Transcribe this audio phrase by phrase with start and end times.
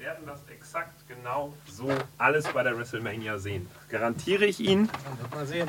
[0.00, 3.68] werden das exakt genau so alles bei der WrestleMania sehen.
[3.90, 4.88] Garantiere ich Ihnen.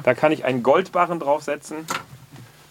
[0.04, 1.86] Da kann ich einen Goldbarren draufsetzen.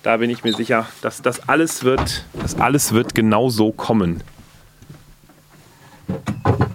[0.02, 4.24] Da bin ich mir sicher, dass das alles wird, das alles wird genau so kommen.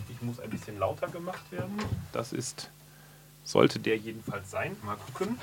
[0.08, 1.79] Ich muss ein bisschen lauter gemacht werden.
[2.13, 2.70] Das ist,
[3.43, 4.75] sollte der jedenfalls sein.
[4.83, 5.39] Mal gucken.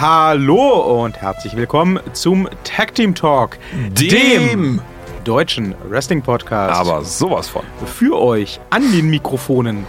[0.00, 3.58] Hallo und herzlich willkommen zum Tag Team Talk,
[3.94, 4.80] Dem.
[5.24, 6.78] deutschen Wrestling Podcast.
[6.78, 7.64] Aber sowas von.
[7.84, 9.84] für euch an den Mikrofonen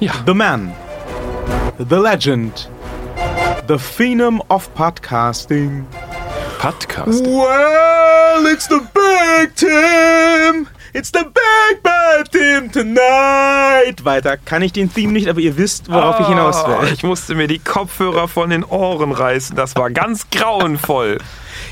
[0.00, 0.14] Ja.
[0.26, 0.72] The Man,
[1.76, 2.70] The Legend,
[3.68, 5.84] The Phenom of Podcasting.
[6.58, 7.22] Podcast.
[7.26, 10.68] Well, it's the Big Team.
[10.96, 14.04] It's the Big Bad Team tonight.
[14.04, 16.92] Weiter kann ich den Theme nicht, aber ihr wisst, worauf ich hinaus will.
[16.92, 19.56] Ich musste mir die Kopfhörer von den Ohren reißen.
[19.56, 21.18] Das war ganz grauenvoll.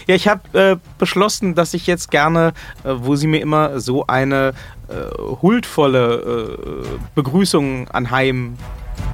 [0.08, 4.06] Ja, ich habe äh, beschlossen, dass ich jetzt gerne, äh, wo sie mir immer so
[4.08, 4.54] eine
[4.88, 4.94] äh,
[5.40, 8.56] huldvolle äh, Begrüßung anheim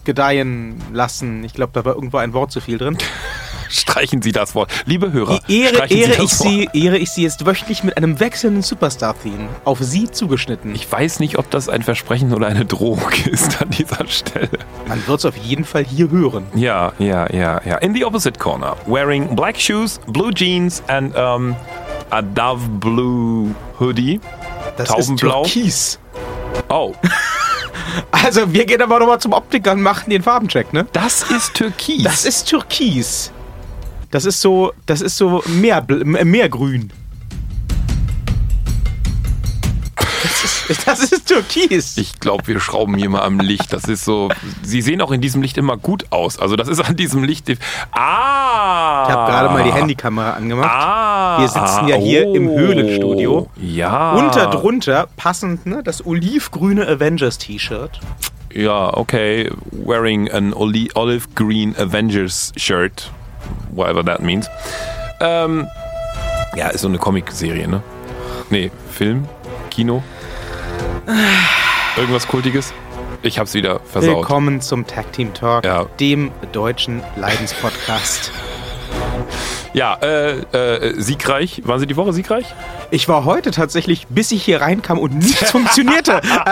[0.04, 1.44] gedeihen lassen.
[1.44, 2.96] Ich glaube, da war irgendwo ein Wort zu viel drin.
[3.88, 4.70] Streichen Sie das Wort.
[4.86, 6.74] Liebe Hörer, Ehre, streichen ehre, Sie ich das sie, Wort.
[6.74, 10.74] ehre ich sie jetzt wöchentlich mit einem wechselnden Superstar-Theme auf sie zugeschnitten.
[10.74, 14.48] Ich weiß nicht, ob das ein Versprechen oder eine Drohung ist an dieser Stelle.
[14.86, 16.46] Man wird es auf jeden Fall hier hören.
[16.54, 17.76] Ja, ja, ja, ja.
[17.78, 21.54] In the opposite corner, wearing black shoes, blue jeans and um,
[22.10, 24.20] a dove blue hoodie.
[24.76, 25.42] Das Taubenblau.
[25.44, 25.98] ist Türkis.
[26.68, 26.94] Oh,
[28.10, 30.86] Also, wir gehen aber nochmal zum Optiker und machen den Farbencheck, ne?
[30.92, 32.02] das ist Türkis.
[32.04, 33.32] Das ist Türkis.
[34.10, 36.90] Das ist so, das ist so mehr, meergrün.
[40.22, 41.96] Das ist, das ist Türkis.
[41.96, 43.72] Ich glaube, wir schrauben hier mal am Licht.
[43.72, 44.30] Das ist so.
[44.62, 46.38] Sie sehen auch in diesem Licht immer gut aus.
[46.38, 47.48] Also das ist an diesem Licht.
[47.92, 49.04] Ah!
[49.06, 50.70] Ich habe gerade mal die Handykamera angemacht.
[50.70, 51.40] Ah!
[51.40, 53.48] Wir sitzen ja hier im Höhlenstudio.
[53.60, 54.12] Ja.
[54.12, 58.00] Und darunter passend ne, das olivgrüne Avengers-T-Shirt.
[58.52, 59.50] Ja, okay.
[59.70, 63.10] Wearing an oli olive green Avengers shirt.
[63.72, 64.48] Whatever that means.
[65.20, 65.66] Ähm,
[66.56, 67.82] ja, ist so eine Comic-Serie, ne?
[68.50, 69.28] Nee, Film,
[69.70, 70.02] Kino.
[71.96, 72.72] Irgendwas Kultiges.
[73.22, 74.16] Ich hab's wieder versaut.
[74.18, 75.86] Willkommen zum Tag Team Talk, Ja.
[75.98, 78.30] dem deutschen Leidenspodcast.
[79.74, 81.62] Ja, äh, äh, siegreich.
[81.66, 82.46] Waren Sie die Woche siegreich?
[82.90, 86.20] Ich war heute tatsächlich, bis ich hier reinkam und nichts funktionierte,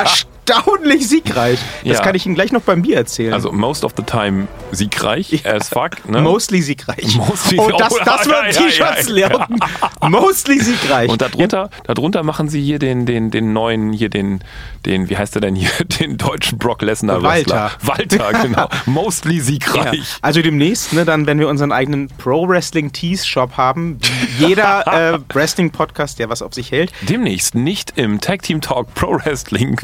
[0.49, 1.59] erstaunlich siegreich.
[1.85, 2.05] Das Ja.
[2.05, 3.33] kann ich Ihnen gleich noch beim Bier erzählen.
[3.33, 6.09] Also most of the time siegreich as fuck.
[6.09, 6.21] Ne?
[6.21, 7.17] Mostly siegreich.
[7.17, 9.49] Mostly- oh, das, das ja, wird ja, T-Shirts ja, ja.
[10.09, 11.09] Mostly siegreich.
[11.09, 14.41] Und darunter, darunter machen sie hier den, den, den neuen, hier den,
[14.85, 15.71] den, wie heißt er denn hier,
[16.01, 17.73] den deutschen Brock Lesnar Wrestler.
[17.83, 18.21] Walter.
[18.21, 18.69] Walter, genau.
[18.87, 19.43] Mostly ja.
[19.43, 20.17] siegreich.
[20.23, 23.99] Also demnächst, ne, dann, wenn wir unseren eigenen Pro Wrestling Tees Shop haben,
[24.39, 28.93] jeder äh, Wrestling Podcast, der was auf sich hält, Demnächst nicht im Tag Team Talk
[28.95, 29.77] Pro Wrestling.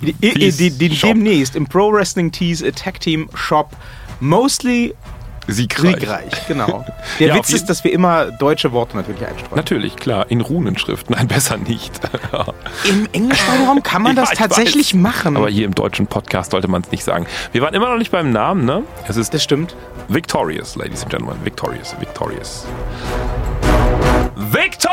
[0.00, 3.70] Die, demnächst im Pro Wrestling Tees Attack Team Shop
[4.20, 4.94] Mostly
[5.48, 6.00] Siegreich.
[6.00, 6.84] siegreich, genau.
[7.20, 9.54] Der Ja, Witz ist, dass wir immer deutsche Worte natürlich einstreuen.
[9.54, 11.08] Natürlich, klar, in Runenschrift.
[11.08, 11.92] Nein, besser nicht.
[12.88, 15.00] Im englischsprachigen Raum kann man Ja, das ich tatsächlich weiß.
[15.00, 15.36] machen.
[15.36, 17.26] Aber hier im deutschen Podcast sollte man es nicht sagen.
[17.52, 18.82] Wir waren immer noch nicht beim Namen, ne?
[19.06, 19.76] Es ist das stimmt.
[20.08, 21.38] Victorious, ladies and gentlemen.
[21.44, 22.66] Victorious, victorious.
[24.34, 24.90] Victor!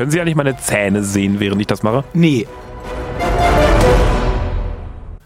[0.00, 2.04] Können Sie eigentlich meine Zähne sehen, während ich das mache?
[2.14, 2.46] Nee.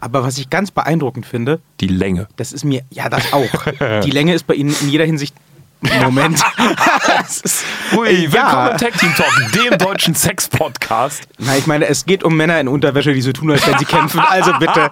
[0.01, 2.27] Aber was ich ganz beeindruckend finde, Die Länge.
[2.35, 3.67] das ist mir, ja, das auch.
[4.03, 5.33] Die Länge ist bei Ihnen in jeder Hinsicht.
[5.81, 6.41] Moment.
[7.95, 8.67] Ui, äh, willkommen ja.
[8.69, 11.27] im Tag Team Talk, dem deutschen Sex-Podcast.
[11.37, 13.85] Na, ich meine, es geht um Männer in Unterwäsche, die so tun, als wenn sie
[13.85, 14.19] kämpfen.
[14.19, 14.91] Also bitte,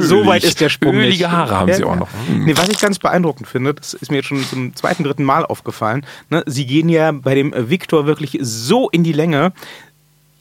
[0.00, 1.06] so weit ist der Sprung nicht.
[1.08, 2.08] Ölige Haare haben sie auch noch.
[2.28, 2.44] Hm.
[2.44, 5.44] Nee, was ich ganz beeindruckend finde, das ist mir jetzt schon zum zweiten, dritten Mal
[5.44, 6.06] aufgefallen.
[6.30, 9.52] Ne, sie gehen ja bei dem Victor wirklich so in die Länge.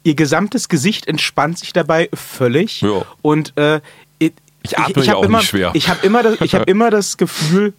[0.04, 2.82] Ihr gesamtes Gesicht entspannt sich dabei völlig.
[2.82, 3.04] Ja.
[3.22, 3.82] Und äh,
[4.20, 4.32] ich,
[4.64, 5.72] Ich atme ich ja hab auch immer, nicht schwer.
[5.74, 7.74] Ich habe immer, das- ich hab immer das Gefühl,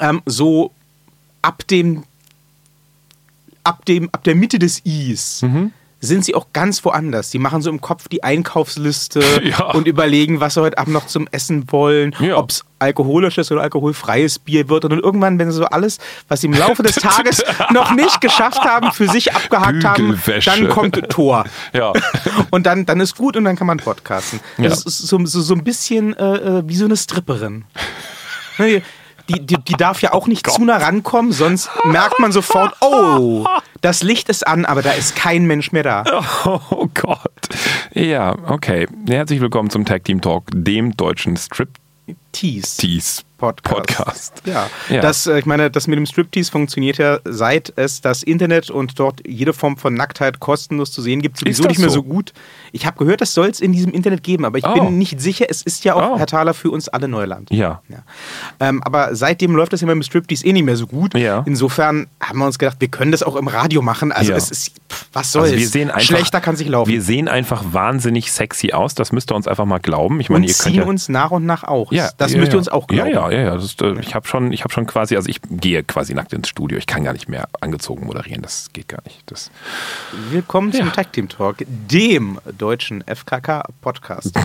[0.00, 0.70] ähm, so
[1.44, 2.04] ab dem
[3.62, 5.72] ab dem ab der Mitte des Is Mhm.
[6.00, 7.30] sind sie auch ganz woanders.
[7.30, 9.70] Sie machen so im Kopf die Einkaufsliste Ja.
[9.72, 12.36] und überlegen, was sie heute Abend noch zum Essen wollen, Ja.
[12.36, 14.84] ob es alkoholisches oder alkoholfreies Bier wird.
[14.84, 15.98] Und dann irgendwann, wenn sie so alles,
[16.28, 17.42] was sie im Laufe des Tages
[17.72, 21.46] noch nicht geschafft haben, für sich abgehakt haben, dann kommt Tor.
[21.72, 21.94] Ja.
[22.50, 24.40] Und dann, dann ist gut und dann kann man podcasten.
[24.58, 27.64] Das ist so, so, so ein bisschen äh, äh, wie so eine Stripperin.
[29.28, 33.46] Die, die, die darf ja auch nicht zu nah rankommen, sonst merkt man sofort, oh,
[33.80, 36.04] das Licht ist an, aber da ist kein Mensch mehr da.
[36.44, 37.48] Oh Gott.
[37.94, 38.86] Ja, okay.
[39.08, 43.22] Herzlich willkommen zum Tag Team Talk, dem deutschen Strip-Tease Tease.
[43.52, 43.86] Podcast.
[43.96, 44.42] Podcast.
[44.46, 45.00] Ja, Ja.
[45.00, 48.98] Das, äh, ich meine, das mit dem Striptease funktioniert ja, seit es das Internet und
[48.98, 51.96] dort jede Form von Nacktheit kostenlos zu sehen gibt, sowieso nicht mehr so?
[51.96, 52.32] so gut.
[52.72, 54.72] Ich habe gehört, das soll es in diesem Internet geben, aber ich Oh.
[54.74, 55.46] bin nicht sicher.
[55.48, 56.18] Es ist ja auch, Oh.
[56.18, 57.50] Herr Thaler, für uns alle Neuland.
[57.50, 57.82] Ja.
[57.88, 57.98] Ja.
[58.60, 61.14] Ähm, aber seitdem läuft das ja mit dem Striptease eh nicht mehr so gut.
[61.14, 61.42] Ja.
[61.46, 64.12] Insofern haben wir uns gedacht, wir können das auch im Radio machen.
[64.12, 64.36] Also Ja.
[64.36, 64.72] es ist,
[65.12, 65.50] was soll's?
[65.50, 66.90] Also wir sehen einfach, Schlechter kann sich laufen.
[66.90, 68.94] Wir sehen einfach wahnsinnig sexy aus.
[68.94, 70.20] Das müsst ihr uns einfach mal glauben.
[70.20, 71.92] Ich meine, und ihr ziehen ja, uns nach und nach auch.
[71.92, 73.10] ja, das ja, müsst ihr uns auch glauben.
[73.10, 73.54] Ja, ja, ja.
[73.54, 76.48] Das äh, ich habe schon, ich habe schon quasi, also ich gehe quasi nackt ins
[76.48, 76.78] Studio.
[76.78, 78.42] Ich kann gar nicht mehr angezogen moderieren.
[78.42, 79.22] Das geht gar nicht.
[79.26, 79.50] Das,
[80.30, 80.92] Willkommen zum.
[80.92, 84.34] Tag Team Talk, dem deutschen FKK-Podcast.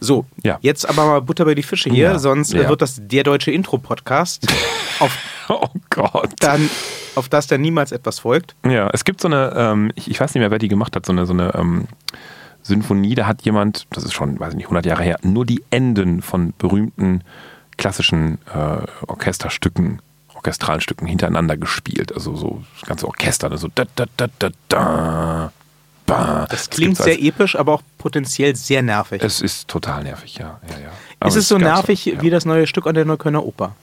[0.00, 0.26] So,
[0.60, 4.46] jetzt aber mal Butter bei die Fische hier, sonst äh, wird das der deutsche Intro-Podcast,
[4.98, 5.16] auf,
[5.48, 6.32] oh Gott.
[6.40, 6.68] dann,
[7.14, 8.54] auf das dann niemals etwas folgt.
[8.64, 11.06] Ja, es gibt so eine, ähm, ich, ich weiß nicht mehr, wer die gemacht hat,
[11.06, 11.86] so eine, so eine ähm,
[12.62, 15.62] Symphonie, da hat jemand, das ist schon, weiß ich nicht, 100 Jahre her, nur die
[15.70, 17.22] Enden von berühmten
[17.76, 20.00] klassischen äh, Orchesterstücken,
[20.34, 22.12] orchestralen Stücken hintereinander gespielt.
[22.14, 25.52] Also so das ganze Orchester, ne, so da da da da da.
[26.06, 26.46] Ba.
[26.50, 29.22] Das klingt gibt's sehr als- episch, aber auch potenziell sehr nervig.
[29.22, 30.60] Es ist total nervig, ja.
[30.68, 30.90] ja,
[31.20, 31.26] ja.
[31.26, 32.22] Ist es so nervig auch, ja.
[32.22, 33.74] wie das neue Stück an der Neuköllner Oper?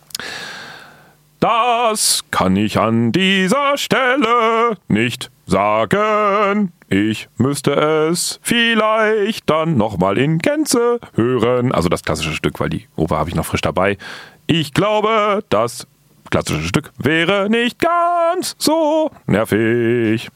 [1.41, 6.71] Das kann ich an dieser Stelle nicht sagen.
[6.87, 11.71] Ich müsste es vielleicht dann nochmal in Gänze hören.
[11.71, 13.97] Also das klassische Stück, weil die Oper habe ich noch frisch dabei.
[14.45, 15.87] Ich glaube, das
[16.29, 20.29] klassische Stück wäre nicht ganz so nervig.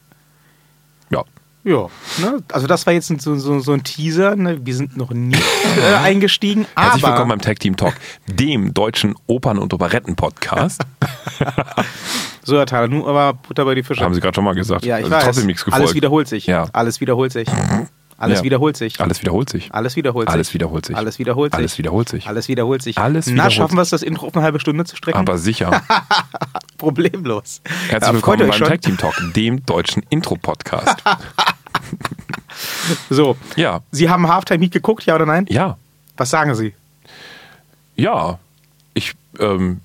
[1.66, 1.88] Ja.
[2.22, 2.44] Ne?
[2.52, 4.36] also das war jetzt so, so, so ein Teaser.
[4.36, 4.64] Ne?
[4.64, 5.34] Wir sind noch nie
[5.80, 7.94] äh, eingestiegen, Herzlich aber willkommen beim Tag Team Talk,
[8.28, 10.82] dem deutschen Opern- und Operetten-Podcast.
[12.44, 14.04] so, Herr Thaler, nun aber Butter bei die Fische.
[14.04, 14.84] Haben Sie gerade schon mal gesagt.
[14.84, 15.24] ja, ich Also weiß.
[15.24, 15.82] Trotzdem nichts gefolgt.
[15.82, 16.46] Alles wiederholt sich.
[16.46, 16.68] Ja.
[16.72, 17.48] Alles wiederholt sich.
[18.18, 18.44] Alles Ja.
[18.44, 19.00] wiederholt sich.
[19.00, 19.74] Alles wiederholt sich.
[19.74, 20.34] Alles wiederholt sich.
[20.34, 20.96] Alles wiederholt sich.
[20.96, 21.54] Alles wiederholt sich.
[21.58, 22.26] Alles wiederholt sich.
[22.26, 22.98] Alles wiederholt sich.
[22.98, 25.18] Alles Na, schaffen wir es, das Intro auf eine halbe Stunde zu strecken?
[25.18, 25.82] Aber sicher.
[26.78, 27.60] Problemlos.
[27.88, 28.68] Herzlich willkommen beim schon.
[28.68, 31.02] Tag Team Talk, dem deutschen Intro-Podcast.
[33.10, 35.44] So, ja, Sie haben Halftime Heat geguckt, ja oder nein?
[35.50, 35.76] ja,
[36.16, 36.74] Was sagen Sie?
[37.96, 38.38] ja.
[38.94, 39.80] Ich, ähm,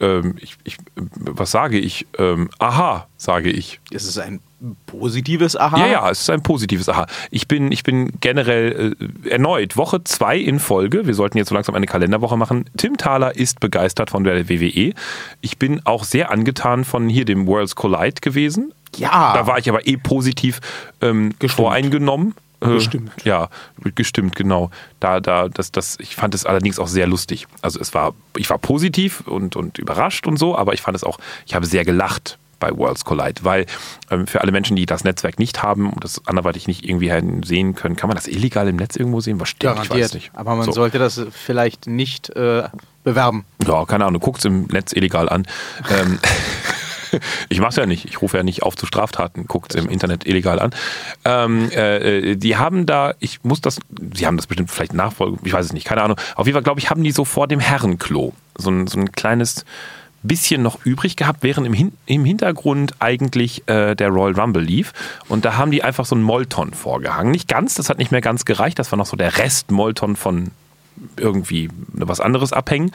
[0.00, 2.06] ähm, ich, ich, was sage ich?
[2.18, 3.80] Ähm, aha, sage ich.
[3.90, 4.40] Ist es ein
[4.86, 5.78] positives Aha?
[5.78, 7.06] Ja, ja, es ist ein positives Aha.
[7.30, 11.06] Ich bin, ich bin generell äh, erneut Woche zwei in Folge.
[11.06, 12.64] Wir sollten jetzt so langsam eine Kalenderwoche machen.
[12.76, 14.92] Tim Thaler ist begeistert von der WWE.
[15.40, 18.72] Ich bin auch sehr angetan von hier dem Worlds Collide gewesen.
[18.96, 19.34] Ja.
[19.34, 20.60] Da war ich aber eh positiv
[21.00, 21.52] ähm, Gestimmt.
[21.52, 22.34] voreingenommen.
[22.60, 23.12] Äh, Gestimmt.
[23.24, 23.48] Ja,
[23.94, 24.70] gestimmt, genau.
[24.98, 27.46] Da, da, das, das, ich fand es allerdings auch sehr lustig.
[27.62, 31.04] Also es war, ich war positiv und, und überrascht und so, aber ich fand es
[31.04, 33.66] auch, ich habe sehr gelacht bei Worlds Collide, weil
[34.10, 37.10] ähm, für alle Menschen, die das Netzwerk nicht haben und das anderweitig nicht irgendwie
[37.44, 39.40] sehen können, kann man das illegal im Netz irgendwo sehen?
[39.40, 39.72] Was stimmt?
[39.74, 40.14] Ich weiß Garantiert.
[40.14, 40.30] nicht.
[40.34, 40.72] Aber man So.
[40.72, 42.64] sollte das vielleicht nicht äh,
[43.02, 43.44] bewerben.
[43.66, 45.46] Ja, keine Ahnung, guckt es im Netz illegal an.
[45.90, 46.18] ähm,
[47.48, 49.90] ich mache es ja nicht, ich rufe ja nicht auf zu Straftaten, guckt es im
[49.90, 50.70] Internet illegal an.
[51.24, 53.80] Ähm, äh, die haben da, ich muss das,
[54.14, 56.16] sie haben das bestimmt vielleicht nachfolgen, ich weiß es nicht, keine Ahnung.
[56.36, 59.10] Auf jeden Fall, glaube ich, haben die so vor dem Herrenklo so ein, so ein
[59.12, 59.64] kleines
[60.22, 64.92] bisschen noch übrig gehabt, während im, Hin im Hintergrund eigentlich äh, der Royal Rumble lief.
[65.28, 67.30] Und da haben die einfach so ein Molton vorgehangen.
[67.30, 70.16] Nicht ganz, das hat nicht mehr ganz gereicht, das war noch so der Rest Molton
[70.16, 70.50] von
[71.16, 72.92] irgendwie was anderes abhängen.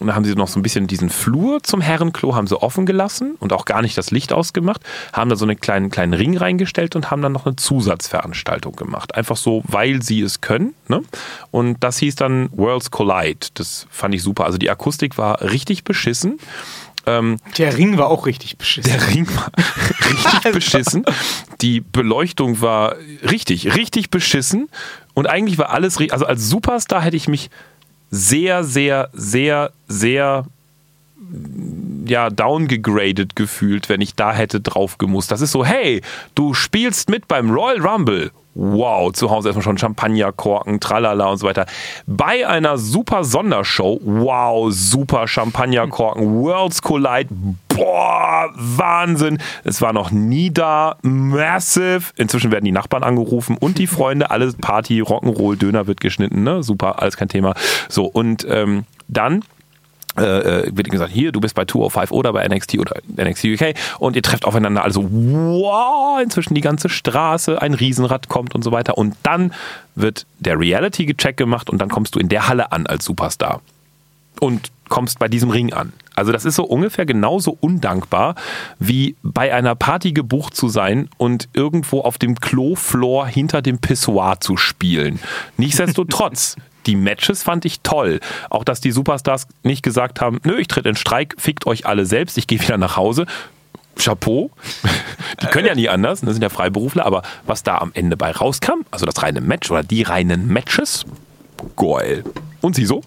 [0.00, 2.84] Und da haben sie noch so ein bisschen diesen Flur zum Herrenklo haben sie offen
[2.86, 6.36] gelassen und auch gar nicht das Licht ausgemacht, haben da so einen kleinen, kleinen Ring
[6.36, 9.14] reingestellt und haben dann noch eine Zusatzveranstaltung gemacht.
[9.14, 10.74] Einfach so, weil sie es können.
[10.88, 11.02] Ne?
[11.50, 13.46] Und das hieß dann Worlds Collide.
[13.54, 14.44] Das fand ich super.
[14.44, 16.38] Also die Akustik war richtig beschissen.
[17.06, 18.90] Ähm, Der Ring war auch richtig beschissen.
[18.92, 19.50] der Ring war
[20.10, 21.04] richtig beschissen.
[21.60, 24.68] Die Beleuchtung war richtig, richtig beschissen.
[25.14, 27.48] Und eigentlich war alles, ri- also als Superstar hätte ich mich
[28.10, 30.44] sehr, sehr, sehr, sehr
[32.06, 35.30] ja, downgegradet gefühlt, wenn ich da hätte drauf gemusst.
[35.30, 36.02] Das ist so, hey,
[36.34, 38.30] du spielst mit beim Royal Rumble.
[38.58, 41.66] Wow, zu Hause erstmal schon Champagnerkorken, tralala und so weiter.
[42.06, 47.28] Bei einer super Sondershow, wow, super Champagnerkorken, Worlds Collide,
[47.68, 49.38] boah, Wahnsinn.
[49.64, 50.96] Es war noch nie da.
[51.02, 52.12] Massive.
[52.16, 54.30] Inzwischen werden die Nachbarn angerufen und die Freunde.
[54.30, 56.42] Alles Party, Rock'n'Roll, Döner wird geschnitten.
[56.42, 56.62] Ne?
[56.62, 57.54] Super, alles kein Thema.
[57.90, 59.44] So, und ähm, dann
[60.18, 63.74] äh, äh wird gesagt, hier, du bist bei 205 oder bei NXT oder NXT UK
[63.98, 64.84] und ihr trefft aufeinander.
[64.84, 68.98] Also, wow, inzwischen die ganze Straße, ein Riesenrad kommt und so weiter.
[68.98, 69.52] Und dann
[69.94, 73.60] wird der Reality-Check gemacht und dann kommst du in der Halle an als Superstar.
[74.40, 75.92] Und kommst bei diesem Ring an.
[76.14, 78.34] Also das ist so ungefähr genauso undankbar,
[78.78, 84.40] wie bei einer Party gebucht zu sein und irgendwo auf dem Klofloor hinter dem Pissoir
[84.40, 85.20] zu spielen.
[85.56, 86.56] Nichtsdestotrotz,
[86.86, 88.20] die Matches fand ich toll.
[88.50, 92.06] Auch dass die Superstars nicht gesagt haben, nö, ich tritt in Streik, fickt euch alle
[92.06, 93.26] selbst, ich gehe wieder nach Hause.
[93.98, 94.50] Chapeau.
[95.42, 98.30] Die können ja nie anders, das sind ja Freiberufler, aber was da am Ende bei
[98.30, 101.06] rauskam, also das reine Match oder die reinen Matches,
[101.76, 102.24] geil.
[102.60, 103.02] Und sie so?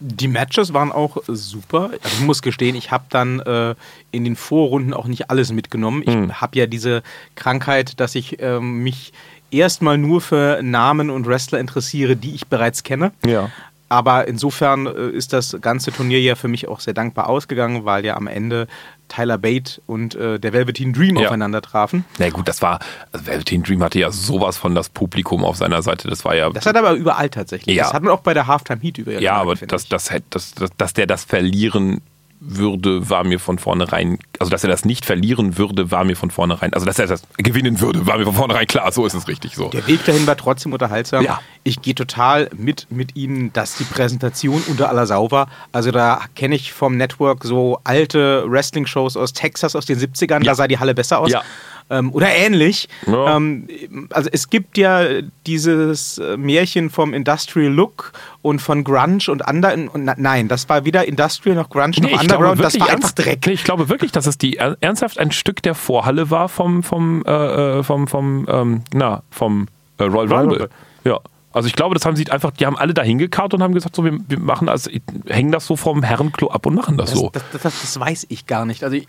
[0.00, 1.90] Die Matches waren auch super.
[2.02, 3.74] Also ich muss gestehen, ich habe dann äh,
[4.10, 6.02] in den Vorrunden auch nicht alles mitgenommen.
[6.02, 6.40] Ich mhm.
[6.40, 7.02] habe ja diese
[7.36, 9.12] Krankheit, dass ich äh, mich
[9.54, 13.12] erstmal nur für Namen und Wrestler interessiere, die ich bereits kenne.
[13.24, 13.50] Ja.
[13.88, 18.04] Aber insofern äh, ist das ganze Turnier ja für mich auch sehr dankbar ausgegangen, weil
[18.04, 18.66] ja am Ende
[19.08, 21.26] Tyler Bate und äh, der Velveteen Dream ja.
[21.26, 22.04] aufeinander trafen.
[22.18, 22.80] Na gut, das war,
[23.12, 26.08] also Velveteen Dream hatte ja sowas von das Publikum auf seiner Seite.
[26.08, 26.50] Das war ja.
[26.50, 27.76] Das hat aber überall tatsächlich.
[27.76, 27.84] Ja.
[27.84, 29.20] Das hat man auch bei der Halftime Heat über.
[29.20, 32.00] Ja, aber das, das, das, das, dass der das verlieren
[32.46, 36.30] würde, war mir von vornherein, also dass er das nicht verlieren würde, war mir von
[36.30, 39.28] vornherein, also dass er das gewinnen würde, war mir von vornherein klar, so ist es
[39.28, 39.68] richtig so.
[39.68, 41.24] Der Weg dahin war trotzdem unterhaltsam.
[41.24, 41.40] Ja.
[41.62, 45.48] Ich gehe total mit mit Ihnen, dass die Präsentation unter aller Sau war.
[45.72, 50.50] Also da kenne ich vom Network so alte Wrestling-Shows aus Texas aus den 70ern, ja.
[50.50, 51.30] da sah die Halle besser aus.
[51.30, 51.42] Ja
[51.90, 52.88] ähm, oder ähnlich.
[53.06, 53.36] Ja.
[53.36, 53.68] Ähm,
[54.10, 55.04] also es gibt ja
[55.46, 58.12] dieses äh, Märchen vom Industrial Look
[58.42, 59.88] und von Grunge und anderen.
[59.88, 63.46] Und nein, das war weder Industrial noch Grunge nee, noch Underground, das war einfach Dreck.
[63.46, 67.24] Nee, ich glaube wirklich, dass es die ernsthaft ein Stück der Vorhalle war vom vom
[67.26, 69.66] äh, äh, vom vom ähm, na vom
[69.98, 70.68] äh, Royal Rumble.
[71.04, 71.20] Ja.
[71.54, 73.94] Also ich glaube, das haben sie einfach, die haben alle da hingekarrt und haben gesagt,
[73.94, 74.90] so wir, wir machen also
[75.28, 77.30] hängen das so vom Herrenklo ab und machen das, das so.
[77.32, 78.82] Das, das, das, weiß ich gar nicht.
[78.82, 79.06] Also ich,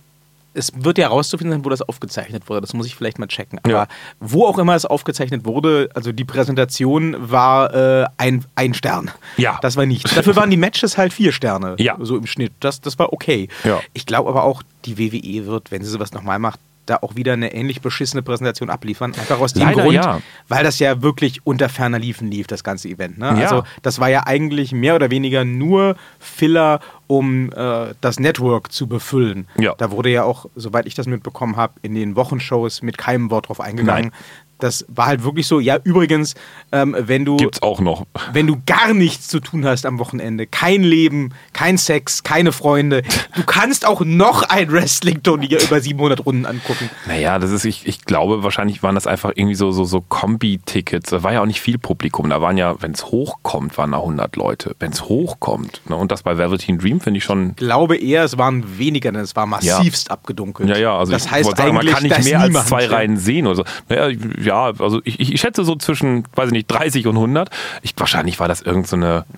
[0.56, 2.62] es wird ja herauszufinden sein, wo das aufgezeichnet wurde.
[2.62, 3.60] Das muss ich vielleicht mal checken.
[3.64, 3.88] Aber ja.
[4.20, 9.12] wo auch immer es aufgezeichnet wurde, also die Präsentation war äh, ein, ein Stern.
[9.38, 9.60] Ja.
[9.62, 10.16] Das war nichts.
[10.16, 11.76] Dafür waren die Matches halt vier Sterne.
[11.78, 11.98] Ja.
[12.00, 12.54] So im Schnitt.
[12.60, 13.50] Das, das war okay.
[13.64, 13.82] Ja.
[13.94, 17.34] Ich glaube aber auch, die WWE wird, wenn sie sowas nochmal macht, da auch wieder
[17.34, 19.14] eine ähnlich beschissene Präsentation abliefern.
[19.14, 20.22] Einfach aus dem Leider, Grund, ja.
[20.48, 23.18] weil das ja wirklich unter ferner Liefen lief, das ganze Event.
[23.18, 23.28] Ne?
[23.28, 23.34] Ja.
[23.34, 28.88] Also das war ja eigentlich mehr oder weniger nur Filler, um äh, das Network zu
[28.88, 29.48] befüllen.
[29.58, 29.76] Ja.
[29.78, 33.50] Da wurde ja auch, soweit ich das mitbekommen habe, in den Wochenshows mit keinem Wort
[33.50, 34.12] drauf eingegangen.
[34.12, 36.36] Nein das war halt wirklich so, ja, übrigens,
[36.72, 37.38] ähm, wenn du.
[37.38, 38.06] Gibt's auch noch.
[38.32, 43.04] Wenn du gar nichts zu tun hast am Wochenende, kein Leben, kein Sex, keine Freunde,
[43.36, 46.90] du kannst auch noch ein Wrestling-Turnier über 700 Runden angucken.
[47.08, 51.10] Naja, das ist, ich, ich glaube, wahrscheinlich waren das einfach irgendwie so, so, so Kombi-Tickets.
[51.10, 52.30] Da war ja auch nicht viel Publikum.
[52.30, 54.76] Da waren ja, wenn es hochkommt, waren da 100 Leute.
[54.80, 55.82] Wenn es hochkommt.
[55.90, 55.96] Ne?
[55.96, 57.50] Und das bei Velveteen Dream finde ich schon.
[57.52, 60.14] Ich glaube eher, es waren weniger, denn es war massivst ja.
[60.14, 60.70] abgedunkelt.
[60.70, 63.56] Ja, ja, also das heißt sagen, man kann nicht mehr als zwei Reihen sehen oder
[63.56, 63.64] so.
[63.90, 67.50] Naja, ja, also ich, ich schätze so zwischen, weiß ich nicht, 30 und 100.
[67.82, 69.36] Ich, wahrscheinlich war das irgendeine, so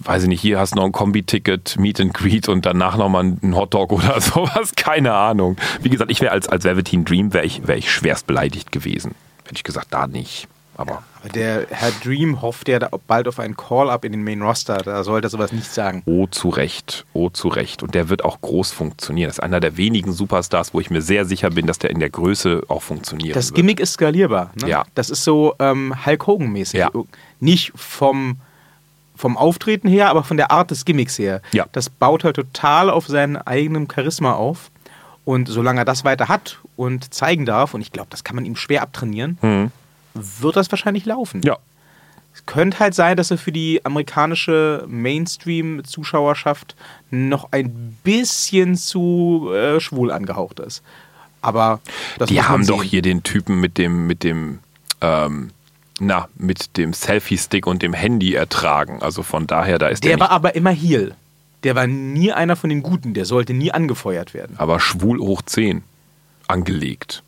[0.00, 3.24] weiß ich nicht, hier hast du noch ein Kombi-Ticket, Meet and Greet und danach nochmal
[3.24, 5.56] ein Hotdog oder sowas, keine Ahnung.
[5.80, 9.14] Wie gesagt, ich wäre als, als Velveteen Dream, wäre ich, wär ich schwerst beleidigt gewesen.
[9.44, 10.48] Hätte ich gesagt, da nicht.
[10.76, 14.78] Aber, aber der Herr Dream hofft ja bald auf einen Call-up in den Main Roster.
[14.78, 16.02] Da sollte er sowas nicht sagen.
[16.06, 17.04] Oh, zu Recht.
[17.12, 17.82] Oh, zu Recht.
[17.82, 19.28] Und der wird auch groß funktionieren.
[19.28, 22.00] Das ist einer der wenigen Superstars, wo ich mir sehr sicher bin, dass der in
[22.00, 23.36] der Größe auch funktioniert.
[23.36, 24.50] Das Gimmick ist skalierbar.
[24.60, 24.68] Ne?
[24.68, 24.84] Ja.
[24.94, 26.80] Das ist so ähm, Hulk Hogan-mäßig.
[26.80, 26.90] Ja.
[27.40, 28.38] Nicht vom,
[29.14, 31.42] vom Auftreten her, aber von der Art des Gimmicks her.
[31.52, 31.66] Ja.
[31.72, 34.70] Das baut halt total auf seinem eigenen Charisma auf.
[35.24, 38.44] Und solange er das weiter hat und zeigen darf, und ich glaube, das kann man
[38.44, 39.70] ihm schwer abtrainieren, mhm
[40.14, 41.40] wird das wahrscheinlich laufen.
[41.44, 41.58] Ja.
[42.34, 46.74] Es könnte halt sein, dass er für die amerikanische Mainstream-Zuschauerschaft
[47.10, 50.82] noch ein bisschen zu äh, schwul angehaucht ist.
[51.42, 51.80] Aber
[52.28, 54.60] Die haben doch hier den Typen mit dem, mit dem,
[55.00, 55.50] ähm,
[56.00, 59.02] na, mit dem Selfie-Stick und dem Handy ertragen.
[59.02, 60.16] Also von daher, da ist der.
[60.16, 61.14] Der war aber immer Heal.
[61.64, 63.12] Der war nie einer von den Guten.
[63.12, 64.56] Der sollte nie angefeuert werden.
[64.58, 65.82] Aber schwul hoch 10
[66.48, 67.22] angelegt.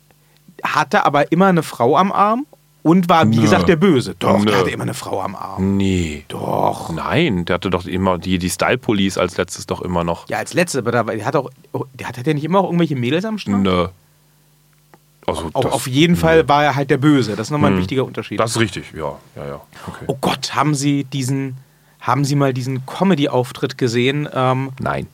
[0.63, 2.45] Hatte aber immer eine Frau am Arm
[2.85, 3.41] und war, wie Nö.
[3.41, 4.13] gesagt, der Böse.
[4.19, 4.45] Doch, Nö.
[4.45, 5.75] der hatte immer eine Frau am Arm.
[5.75, 6.23] Nee.
[6.27, 6.91] Doch.
[6.93, 10.29] Nein, der hatte doch immer die, die Style Police als letztes doch immer noch.
[10.29, 11.49] Ja, als letztes, aber da, der hat auch,
[11.95, 13.59] der hat, hat der nicht immer auch irgendwelche Mädels am Start?
[13.59, 13.87] Nö.
[15.25, 17.35] Also auch, auf jeden Fall war er halt der Böse.
[17.35, 17.81] Das ist nochmal ein hm.
[17.81, 18.39] wichtiger Unterschied.
[18.39, 19.61] Das ist richtig, ja, ja, ja.
[19.87, 20.05] Okay.
[20.05, 21.57] Oh Gott, haben Sie diesen,
[22.01, 24.29] haben Sie mal diesen Comedy-Auftritt gesehen?
[24.31, 25.07] Ähm, Nein.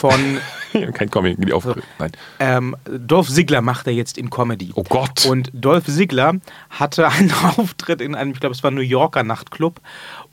[0.00, 0.38] Von
[0.94, 1.84] Kein Comedy Auftritt.
[1.98, 2.12] Nein.
[2.38, 4.70] Ähm, Dolph Ziggler macht er jetzt in Comedy.
[4.74, 5.26] Oh Gott.
[5.26, 6.34] Und Dolph Ziggler
[6.70, 9.80] hatte einen Auftritt in einem, ich glaube, es war ein New Yorker Nachtclub.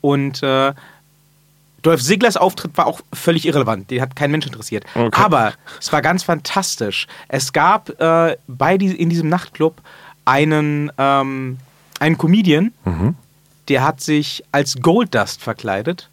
[0.00, 0.72] Und äh,
[1.82, 3.90] Dolph Ziglers Auftritt war auch völlig irrelevant.
[3.90, 4.84] Den hat kein Mensch interessiert.
[4.94, 5.10] Okay.
[5.12, 7.06] Aber es war ganz fantastisch.
[7.28, 9.80] Es gab äh, bei die, in diesem Nachtclub
[10.24, 11.58] einen, ähm,
[12.00, 13.16] einen Comedian, Mhm.
[13.68, 16.08] der hat sich als Goldust verkleidet.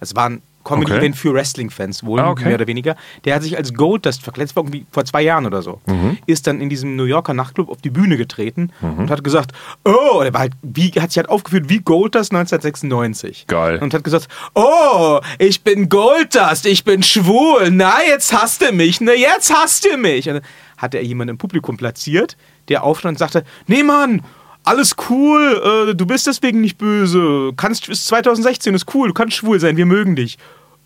[0.00, 1.20] Es war ein Comedy-Event Okay.
[1.20, 2.44] für Wrestling-Fans, wohl Ah, okay.
[2.44, 2.96] mehr oder weniger.
[3.24, 5.80] Der hat sich als Goldust verkleidet, das war irgendwie vor zwei Jahren oder so.
[5.86, 6.18] Mhm.
[6.26, 9.52] Ist dann in diesem New Yorker Nachtclub auf die Bühne getreten und hat gesagt,
[9.84, 13.46] oh, er war halt, wie, hat sich halt aufgeführt wie Goldust 1996.
[13.46, 13.78] Geil.
[13.80, 19.00] Und hat gesagt, oh, ich bin Goldust, ich bin schwul, na, jetzt hasst du mich,
[19.00, 20.28] na, jetzt hasst du mich.
[20.28, 20.42] Und dann
[20.76, 22.36] hat er jemanden im Publikum platziert,
[22.68, 24.22] der aufstand und sagte, nee, Mann,
[24.68, 29.36] alles cool, äh, du bist deswegen nicht böse, kannst, ist 2016, ist cool, du kannst
[29.36, 30.36] schwul sein, wir mögen dich.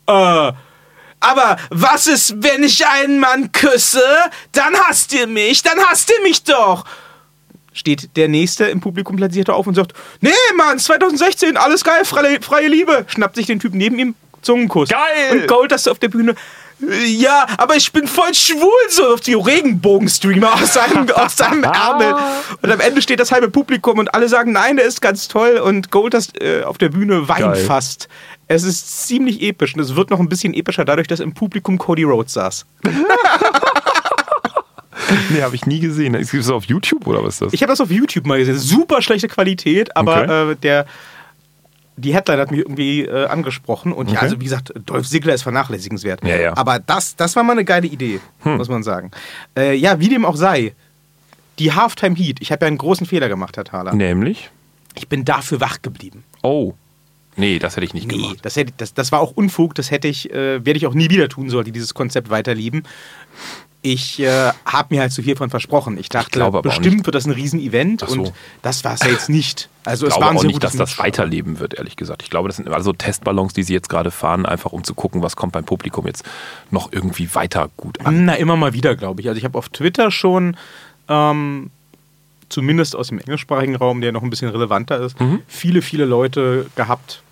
[0.06, 0.52] Äh,
[1.20, 4.04] aber was ist, wenn ich einen Mann küsse?
[4.52, 6.84] Dann hasst ihr mich, dann hasst ihr mich doch.
[7.72, 12.40] Steht der Nächste im Publikum platzierte auf und sagt, nee, Mann, 2016, alles geil, freie,
[12.40, 13.04] freie Liebe.
[13.08, 14.90] Schnappt sich den Typ neben ihm, Zungenkuss.
[14.90, 15.40] Geil!
[15.40, 16.34] Und Gold das auf der Bühne.
[16.80, 21.64] "Äh, Ja, aber ich bin voll schwul, so auf die Regenbogenstreamer aus seinem, aus seinem
[21.64, 22.14] Ärmel.
[22.62, 25.58] Und am Ende steht das halbe Publikum und alle sagen, nein, der ist ganz toll.
[25.58, 27.64] Und Goldust äh, auf der Bühne weint Geil.
[27.64, 28.08] fast.
[28.48, 31.78] Es ist ziemlich episch und es wird noch ein bisschen epischer dadurch, dass im Publikum
[31.78, 32.66] Cody Rhodes saß.
[35.30, 36.14] Nee, habe ich nie gesehen.
[36.14, 37.52] Ist das auf YouTube oder was ist das?
[37.52, 38.58] Ich habe das auf YouTube mal gesehen.
[38.58, 40.52] Super schlechte Qualität, aber Okay.
[40.52, 40.86] äh, der
[41.96, 44.24] die Headline hat mich irgendwie äh, angesprochen und ja, Okay.
[44.24, 46.24] also wie gesagt, Dolph Ziggler ist vernachlässigenswert.
[46.26, 46.56] Ja, ja.
[46.56, 48.56] Aber das, das war mal eine geile Idee, Hm.
[48.56, 49.10] muss man sagen.
[49.56, 50.74] Äh, ja, wie dem auch sei,
[51.58, 52.38] die Halftime Heat.
[52.40, 53.94] Ich habe ja einen großen Fehler gemacht, Herr Thaler.
[53.94, 54.50] Nämlich?
[54.94, 56.24] Ich bin dafür wach geblieben.
[56.42, 56.72] Oh.
[57.36, 58.38] Nee, das hätte ich nicht Nee, gemacht.
[58.42, 61.08] das, hätte, das, das war auch Unfug, das hätte ich, äh, werde ich auch nie
[61.08, 62.82] wieder tun, sollte dieses Konzept weiterleben.
[63.84, 65.98] Ich äh, habe mir halt zu viel von versprochen.
[65.98, 68.12] Ich dachte, auch bestimmt wird das ein Riesenevent so.
[68.20, 69.68] und das war es ja jetzt nicht.
[69.84, 72.22] Also Ich es glaube auch nicht, dass das weiterleben wird, ehrlich gesagt.
[72.22, 75.20] Ich glaube, das sind also Testballons, die sie jetzt gerade fahren, einfach um zu gucken,
[75.22, 76.24] was kommt beim Publikum jetzt
[76.70, 78.24] noch irgendwie weiter gut an.
[78.24, 79.26] Na, immer mal wieder, glaube ich.
[79.28, 80.56] Also ich habe auf Twitter schon,
[81.08, 81.70] ähm,
[82.48, 85.40] zumindest aus dem englischsprachigen Raum, der noch ein bisschen relevanter ist, Mhm.
[85.48, 87.22] viele, viele Leute gehabt,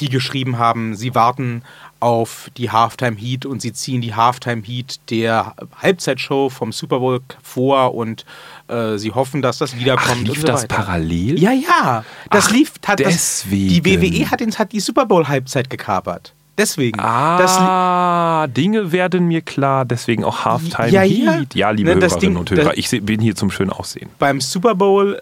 [0.00, 1.62] die geschrieben haben, sie warten
[2.00, 7.20] auf die Halftime Heat und sie ziehen die Halftime Heat der Halbzeitshow vom Super Bowl
[7.42, 8.24] vor und
[8.68, 10.20] äh, sie hoffen, dass das wiederkommt.
[10.24, 10.74] Ach, lief so das weiter.
[10.76, 11.38] parallel?
[11.40, 12.04] Ja, ja.
[12.30, 12.72] Das Ach, lief.
[12.86, 13.06] Hat das,
[13.44, 13.68] deswegen.
[13.82, 16.32] die WWE hat, den, hat die Super Bowl Halbzeit gekapert.
[16.58, 16.96] Deswegen.
[16.98, 21.32] Das Ah, Dinge werden mir klar, deswegen auch Halftime Ja, ja.
[21.32, 21.54] Heat.
[21.54, 24.08] Ja, liebe Ne, das Hörerinnen Ding- und Hörer, das- ich bin hier zum schönen Aussehen.
[24.18, 25.20] beim Super Bowl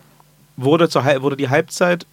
[0.56, 2.06] wurde, zur, wurde die Halbzeit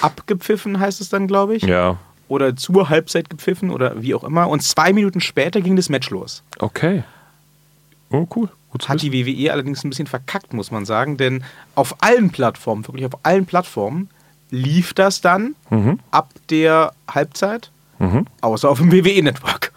[0.00, 1.62] abgepfiffen, heißt es dann, glaube ich.
[1.62, 4.48] Ja, Oder zur Halbzeit gepfiffen oder wie auch immer.
[4.48, 6.42] Und zwei Minuten später ging das Match los.
[6.58, 7.02] okay.
[8.10, 8.48] Oh, cool.
[8.70, 11.16] Gut Hat die WWE allerdings ein bisschen verkackt, muss man sagen.
[11.16, 11.42] Denn
[11.74, 14.08] auf allen Plattformen, wirklich auf allen Plattformen,
[14.50, 15.98] lief das dann Mhm.
[16.10, 18.26] ab der Halbzeit, Mhm.
[18.40, 19.72] außer auf dem WWE-Network.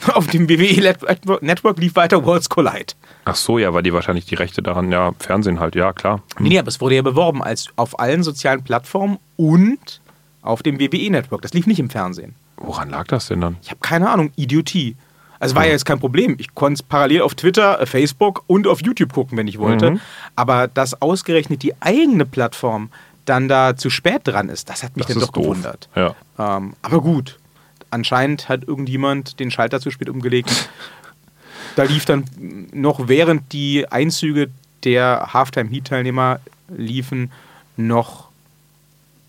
[0.14, 2.94] Auf dem WWE-Network Network lief weiter Worlds Collide.
[3.24, 6.22] Ach so, ja, weil die wahrscheinlich die Rechte daran, ja, Fernsehen halt, ja, klar.
[6.38, 10.00] Nee, nee, aber es wurde ja beworben als auf allen sozialen Plattformen und
[10.42, 11.42] auf dem WWE-Network.
[11.42, 12.34] Das lief nicht im Fernsehen.
[12.56, 13.56] Woran lag das denn dann?
[13.62, 14.96] Ich habe keine Ahnung, Idiotie.
[15.38, 16.36] Also war ja jetzt kein Problem.
[16.38, 19.92] Ich konnte es parallel auf Twitter, äh, Facebook und auf YouTube gucken, wenn ich wollte.
[19.92, 20.00] Mhm.
[20.36, 22.90] Aber dass ausgerechnet die eigene Plattform
[23.24, 25.44] dann da zu spät dran ist, das hat mich Das dann doch doof.
[25.44, 25.88] gewundert.
[25.94, 26.14] Ja.
[26.38, 27.38] Ähm, aber gut,
[27.90, 30.68] anscheinend hat irgendjemand den Schalter zu spät umgelegt.
[31.76, 32.24] da lief dann
[32.72, 34.50] noch während die Einzüge
[34.84, 36.40] der Halftime-Heat-Teilnehmer
[36.76, 37.30] liefen,
[37.76, 38.28] noch,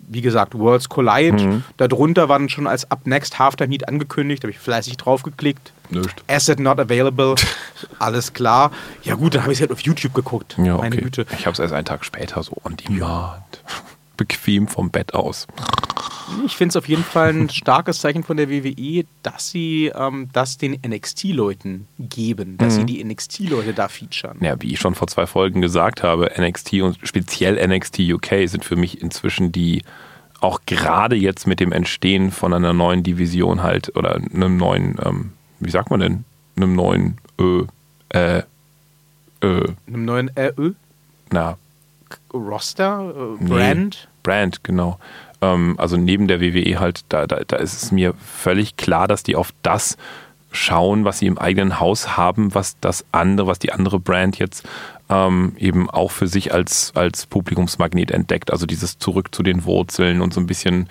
[0.07, 1.41] wie gesagt, Worlds Collide.
[1.41, 1.63] Mhm.
[1.77, 5.71] Darunter war dann schon als Up Next Halftime Heat angekündigt, habe ich fleißig draufgeklickt.
[5.89, 6.23] Nicht.
[6.27, 7.35] Asset not available,
[7.99, 8.71] alles klar.
[9.03, 10.55] Ja gut, dann habe ich es halt auf YouTube geguckt.
[10.57, 11.03] Ja, Meine okay.
[11.03, 11.25] Güte.
[11.37, 13.63] Ich habe es erst einen Tag später so on demand.
[14.25, 15.47] Bequem vom Bett aus.
[16.45, 20.29] Ich finde es auf jeden Fall ein starkes Zeichen von der WWE, dass sie ähm,
[20.31, 22.79] das den NXT-Leuten geben, dass Mhm.
[22.79, 24.37] sie die NXT-Leute da featuren.
[24.41, 28.63] Ja, wie ich schon vor zwei Folgen gesagt habe, NXT und speziell NXT UK sind
[28.63, 29.81] für mich inzwischen die,
[30.39, 35.31] auch gerade jetzt mit dem Entstehen von einer neuen Division halt, oder einem neuen, ähm,
[35.59, 36.23] wie sagt man denn,
[36.55, 37.63] einem neuen, äh,
[38.17, 38.43] äh,
[39.41, 40.73] äh, Einem neuen RÖ,
[41.31, 41.57] na,
[42.33, 43.43] Roster, äh.
[43.43, 44.07] Brand.
[44.23, 44.99] Brand, genau.
[45.41, 49.23] Ähm, also neben der WWE halt, da, da, da ist es mir völlig klar, dass
[49.23, 49.97] die auf das
[50.51, 54.67] schauen, was sie im eigenen Haus haben, was das andere, was die andere Brand jetzt
[55.09, 58.51] ähm, eben auch für sich als, als Publikumsmagnet entdeckt.
[58.51, 60.87] Also dieses Zurück zu den Wurzeln und so ein bisschen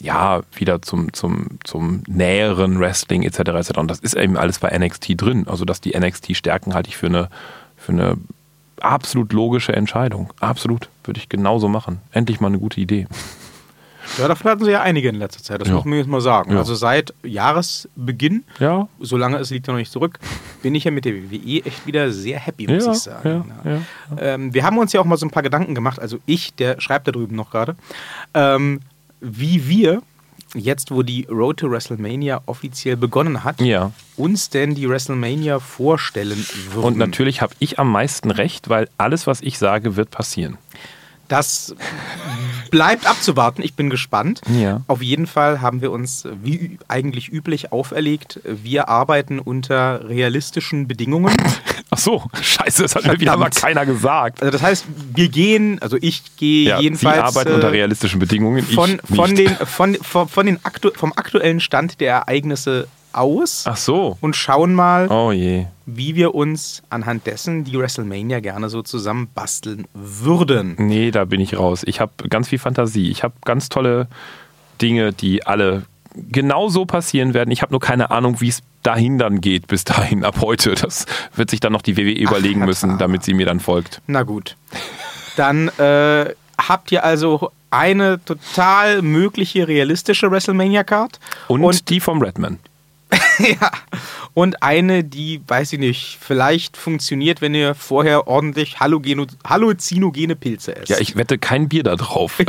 [0.00, 3.38] ja, wieder zum, zum, zum näheren Wrestling etc.
[3.38, 3.78] etc.
[3.78, 5.46] Und das ist eben alles bei NXT drin.
[5.46, 7.28] Also, dass die NXT-Stärken halte ich für eine,
[7.76, 8.16] für eine
[8.84, 10.32] absolut logische Entscheidung.
[10.40, 10.88] Absolut.
[11.04, 12.00] Würde ich genauso machen.
[12.12, 13.06] Endlich mal eine gute Idee.
[14.18, 15.74] Ja, davon hatten sie ja einige in letzter Zeit, das Ja.
[15.76, 16.52] muss man jetzt mal sagen.
[16.52, 16.58] Ja.
[16.58, 20.18] Also seit Jahresbeginn, Ja, so lange es liegt ja noch nicht zurück,
[20.62, 23.52] bin ich ja mit der WWE echt wieder sehr happy, muss ja, ich sagen.
[24.18, 26.80] Ähm, wir haben uns ja auch mal so ein paar Gedanken gemacht, also ich, der
[26.82, 27.76] schreibt da drüben noch gerade,
[28.34, 28.80] ähm,
[29.22, 30.02] wie wir
[30.54, 33.92] jetzt, wo die Road to WrestleMania offiziell begonnen hat, Ja.
[34.16, 36.84] uns denn die WrestleMania vorstellen würden.
[36.84, 40.56] Und natürlich habe ich am meisten recht, weil alles, was ich sage, wird passieren.
[41.28, 41.74] Das
[42.70, 43.62] bleibt abzuwarten.
[43.62, 44.40] Ich bin gespannt.
[44.48, 44.82] Ja.
[44.88, 48.40] Auf jeden Fall haben wir uns, wie eigentlich üblich, auferlegt.
[48.44, 51.34] Wir arbeiten unter realistischen Bedingungen.
[51.90, 53.62] Ach so, scheiße, das hat mir wieder mal Verdammt.
[53.62, 54.42] keiner gesagt.
[54.42, 58.18] Also das heißt, wir gehen, also ich gehe Ja, jedenfalls Sie arbeiten äh, unter realistischen
[58.18, 58.64] Bedingungen.
[58.64, 63.64] von, ich von den, von, von, von den aktu vom aktuellen Stand der Ereignisse aus
[63.66, 64.18] Ach so.
[64.20, 65.32] und schauen mal, Oh
[65.86, 70.76] wie wir uns anhand dessen die WrestleMania gerne so zusammen basteln würden.
[70.78, 71.82] Nee, da bin ich raus.
[71.84, 73.10] Ich habe ganz viel Fantasie.
[73.10, 74.08] Ich habe ganz tolle
[74.80, 77.50] Dinge, die alle genau so passieren werden.
[77.50, 80.74] Ich habe nur keine Ahnung, wie es dahin dann geht, bis dahin ab heute.
[80.74, 84.00] Das wird sich dann noch die WWE überlegen Herr müssen, damit sie mir dann folgt.
[84.06, 84.56] Na gut.
[85.36, 92.58] Dann äh, habt ihr also eine total mögliche realistische WrestleMania-Card Und, und, die vom Redman.
[93.60, 93.70] ja,
[94.34, 100.88] und eine, die, weiß ich nicht, vielleicht funktioniert, wenn ihr vorher ordentlich halluzinogene Pilze esst.
[100.88, 102.38] Ja, ich wette kein Bier da drauf.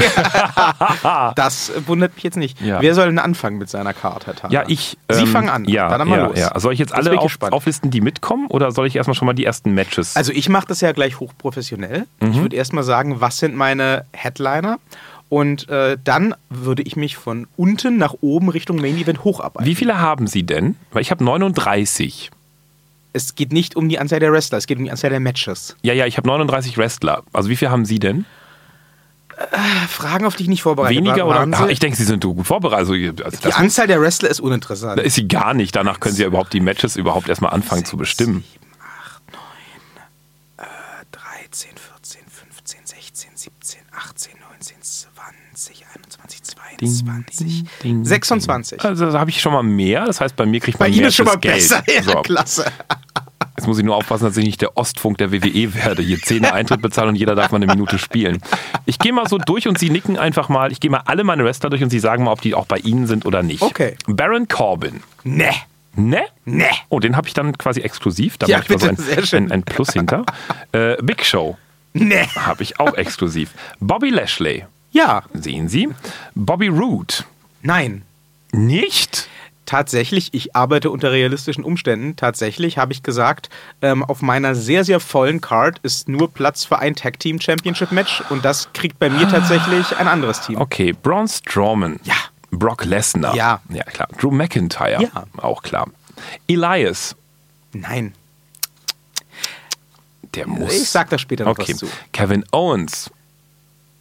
[1.35, 2.59] das wundert mich jetzt nicht.
[2.61, 2.81] Ja.
[2.81, 4.51] Wer soll denn anfangen mit seiner Herr Thaler?
[4.51, 4.97] Ja, ich.
[5.11, 5.65] Sie ähm, fangen an.
[5.65, 6.39] Ja, Dann mal ja, los.
[6.39, 6.59] ja.
[6.59, 9.45] Soll ich jetzt alle auf, auflisten, die mitkommen, oder soll ich erstmal schon mal die
[9.45, 10.15] ersten Matches?
[10.15, 12.05] Also ich mache das ja gleich hochprofessionell.
[12.19, 12.31] Mhm.
[12.31, 14.79] Ich würde erstmal sagen, was sind meine Headliner?
[15.29, 19.65] Und äh, dann würde ich mich von unten nach oben Richtung Main Event hocharbeiten.
[19.67, 20.75] wie viele haben Sie denn?
[20.91, 22.31] Weil ich habe 39.
[23.13, 25.75] Es geht nicht um die Anzahl der Wrestler, es geht um die Anzahl der Matches.
[25.81, 27.23] Ja, ja, ich habe 39 Wrestler.
[27.33, 28.25] Also wie viele haben Sie denn?
[29.89, 31.43] Fragen, auf die ich nicht vorbereitet Weniger war.
[31.45, 31.57] oder?
[31.57, 31.71] Ach, Sie?
[31.73, 32.77] ich denke, Sie sind gut vorbereitet.
[32.77, 34.97] Also, die Anzahl der Wrestler ist uninteressant.
[34.97, 35.75] da ist sie gar nicht.
[35.75, 38.45] Danach können Sie ja überhaupt die Matches überhaupt erstmal anfangen zu bestimmen.
[41.11, 41.75] 13, 14,
[46.81, 48.83] 21, 22, ding, 26.
[48.83, 50.05] Also da habe ich schon mal mehr.
[50.05, 51.55] Das heißt, bei mir kriegt Bei man Ihnen mehr ist schon mal Geld.
[51.55, 51.83] besser.
[51.87, 52.65] Ja, So, klasse.
[53.57, 56.01] jetzt muss ich nur aufpassen, dass ich nicht der Ostfunk der WWE werde.
[56.01, 58.41] Hier Zehner Eintritt bezahlen und jeder darf mal eine Minute spielen.
[58.85, 60.71] Ich gehe mal so durch und Sie nicken einfach mal.
[60.71, 62.77] Ich gehe mal alle meine Wrestler durch und Sie sagen mal, ob die auch bei
[62.77, 63.61] Ihnen sind oder nicht.
[63.61, 63.95] Okay.
[64.07, 65.01] Baron Corbin.
[65.23, 65.51] Ne.
[65.97, 66.23] Ne?
[66.43, 66.65] Ne.
[66.89, 68.37] Oh, den habe ich dann quasi exklusiv.
[68.37, 70.25] Da Ja, mache ich mal bitte, so ein, ein, ein Plus hinter.
[70.73, 71.57] Äh, Big Show
[71.93, 72.27] Ne.
[72.35, 73.51] habe ich auch exklusiv.
[73.79, 74.65] Bobby Lashley.
[74.95, 75.23] Ja.
[75.33, 75.89] Sehen Sie.
[76.35, 77.15] Bobby Roode.
[77.61, 78.03] Nein.
[78.53, 79.27] Nicht?
[79.65, 82.15] Tatsächlich, ich arbeite unter realistischen Umständen.
[82.15, 83.49] Tatsächlich habe ich gesagt,
[83.81, 87.91] ähm, auf meiner sehr, sehr vollen Card ist nur Platz für ein Tag Team Championship
[87.91, 90.61] Match und das kriegt bei mir tatsächlich ein anderes Team.
[90.61, 91.99] Okay, Braun Strowman.
[92.03, 92.15] Ja.
[92.51, 93.35] Brock Lesnar.
[93.35, 93.59] Ja.
[93.69, 94.07] Ja, klar.
[94.17, 95.01] Drew McIntyre.
[95.01, 95.25] Ja.
[95.37, 95.89] Auch klar.
[96.47, 97.15] Elias.
[97.73, 98.13] Nein,
[100.35, 100.73] Der muss.
[100.73, 101.73] ich sag da später noch okay.
[101.73, 101.87] was zu.
[102.13, 103.11] Kevin Owens.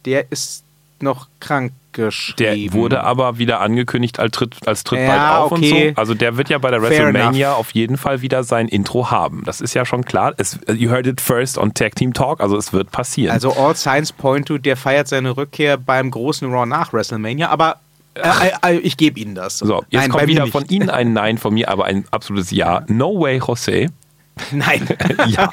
[0.05, 0.64] Der ist
[1.01, 2.73] noch krank Der geschrieben.
[2.73, 5.87] wurde aber wieder angekündigt als Tritt, als Tritt Ja, bald auf okay.
[5.89, 6.01] und so.
[6.01, 7.59] Also der wird ja bei der Fair WrestleMania enough.
[7.59, 9.43] auf jeden Fall wieder sein Intro haben.
[9.45, 10.33] Das ist ja schon klar.
[10.37, 13.31] Es, you heard it first on Tag Team Talk, also es wird passieren.
[13.33, 17.77] Also All Signs point to, der feiert seine Rückkehr beim großen Raw nach WrestleMania, aber
[18.15, 19.59] äh, äh, ich gebe Ihnen das.
[19.59, 20.51] so, jetzt Nein, kommt wieder nicht.
[20.53, 22.83] von Ihnen ein Nein, von mir aber ein absolutes Ja.
[22.87, 23.87] No way, Jose.
[24.51, 24.87] Nein.
[25.27, 25.49] ja.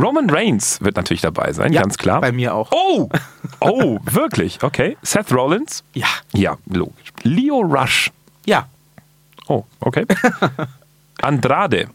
[0.00, 2.20] Roman Reigns wird natürlich dabei sein, Ja, ganz klar.
[2.20, 2.70] Bei mir auch.
[2.72, 3.08] Oh,
[3.60, 4.62] oh, wirklich?
[4.62, 4.96] Okay.
[5.02, 5.84] Seth Rollins?
[5.94, 6.08] Ja.
[6.32, 7.12] Ja, logisch.
[7.22, 8.10] Leo Rush?
[8.44, 8.68] Ja.
[9.48, 10.06] Oh, okay.
[11.22, 11.88] Andrade?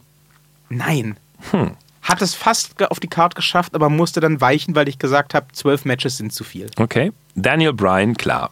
[0.68, 1.16] Nein.
[1.50, 1.72] Hm.
[2.02, 5.46] Hat es fast auf die Card geschafft, aber musste dann weichen, weil ich gesagt habe,
[5.52, 6.70] zwölf Matches sind zu viel.
[6.78, 7.12] Okay.
[7.34, 8.50] Daniel Bryan, klar.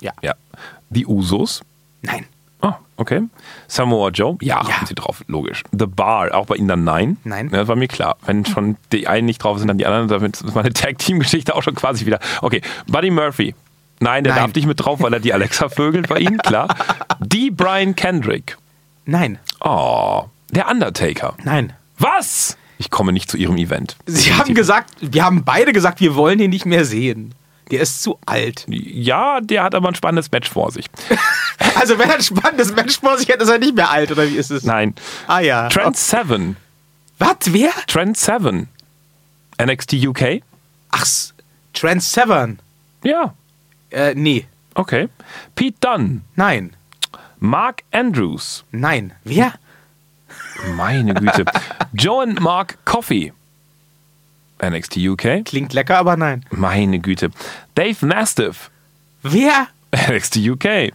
[0.00, 0.12] Ja.
[0.20, 0.34] Ja.
[0.90, 1.62] Die Usos?
[2.02, 2.26] Nein.
[2.60, 3.22] Oh, okay.
[3.68, 4.36] Samoa Joe?
[4.40, 4.78] Ja, Ja.
[4.78, 5.62] haben sie drauf, logisch.
[5.72, 7.16] The Bar, auch bei Ihnen dann nein?
[7.24, 7.50] Nein.
[7.52, 8.16] Ja, das war mir klar.
[8.26, 11.62] Wenn schon die einen nicht drauf sind, dann die anderen, damit ist meine Tag-Team-Geschichte auch
[11.62, 12.18] schon quasi wieder.
[12.42, 13.54] Okay, Buddy Murphy.
[14.00, 14.42] Nein, der Nein.
[14.44, 16.68] darf nicht mit drauf, weil er die Alexa vögelt bei Ihnen, klar.
[17.20, 18.56] Die Brian Kendrick.
[19.06, 19.38] Nein.
[19.60, 21.34] Oh, der Undertaker.
[21.42, 21.72] Nein.
[21.98, 22.56] Was?
[22.78, 23.96] Ich komme nicht zu Ihrem Event.
[24.06, 27.34] Sie haben gesagt, wir haben beide gesagt, wir wollen ihn nicht mehr sehen.
[27.70, 28.64] Der ist zu alt.
[28.68, 30.86] Ja, der hat aber ein spannendes Match vor sich.
[31.74, 34.28] Also wenn er ein spannendes Match vor sich hat, ist er nicht mehr alt, oder
[34.28, 34.64] wie ist es?
[34.64, 34.94] Nein.
[35.28, 35.68] Ah ja.
[35.68, 36.56] Trent Seven.
[37.18, 37.36] Was?
[37.46, 37.70] Wer?
[37.86, 38.68] Trent Seven.
[39.62, 40.42] NXT UK?
[40.90, 41.06] Ach,
[41.72, 42.58] Trent Severn.
[43.04, 43.34] Ja.
[43.90, 44.46] Äh, nee.
[44.74, 45.08] Okay.
[45.54, 46.22] Pete Dunne.
[46.34, 46.74] Nein.
[47.38, 48.64] Mark Andrews.
[48.72, 49.12] Nein.
[49.24, 49.52] Wer?
[50.74, 51.44] Meine Güte.
[51.92, 53.32] Joan Mark Coffey.
[54.62, 55.44] NXT UK.
[55.44, 56.44] Klingt lecker, aber nein.
[56.50, 57.30] Meine Güte.
[57.74, 58.70] Dave Mastiff.
[59.22, 59.68] Wer?
[60.08, 60.92] NXT UK.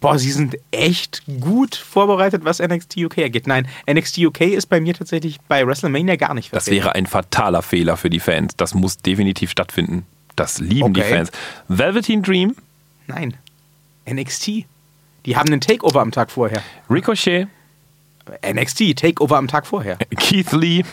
[0.00, 3.46] Boah, sie sind echt gut vorbereitet, was NXT UK angeht.
[3.46, 6.84] Nein, NXT UK ist bei mir tatsächlich bei WrestleMania gar nicht Das vertreten.
[6.84, 8.54] wäre ein fataler Fehler für die Fans.
[8.56, 10.04] Das muss definitiv stattfinden.
[10.36, 11.14] Das lieben die Okay.
[11.14, 11.32] Fans.
[11.68, 12.54] Velveteen Dream.
[13.06, 13.34] Nein.
[14.08, 14.66] NXT.
[15.24, 16.62] Die haben einen Takeover am Tag vorher.
[16.90, 17.48] Ricochet.
[18.44, 19.96] NXT, Takeover am Tag vorher.
[20.18, 20.84] Keith Lee.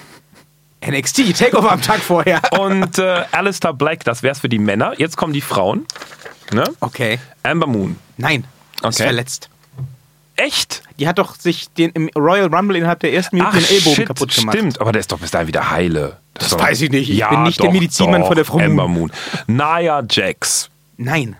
[0.88, 2.42] NXT, Takeover am Tag vorher.
[2.60, 4.04] Und äh, Alistair Black.
[4.04, 4.94] Das wär's für die Männer.
[4.98, 5.86] Jetzt kommen die Frauen.
[6.52, 6.64] Ne?
[6.82, 7.20] Okay.
[7.44, 7.98] Amber Moon.
[8.18, 8.46] Nein.
[8.76, 9.04] Ist Okay.
[9.04, 9.50] verletzt.
[10.36, 10.82] Echt?
[11.00, 14.08] Die hat doch sich den im Royal Rumble innerhalb der ersten Minute den Ellbogen shit,
[14.08, 14.56] kaputt gemacht.
[14.58, 14.82] stimmt.
[14.82, 16.18] Aber der ist doch bis dahin wieder heile.
[16.34, 17.10] Das ist doch- weiß ich nicht.
[17.10, 18.28] Ich ja, bin nicht der doch, Medizinmann doch.
[18.28, 18.66] von der Frau Moon.
[18.72, 19.12] Amber Moon.
[19.48, 20.70] Nia Jax.
[20.98, 21.36] Nein.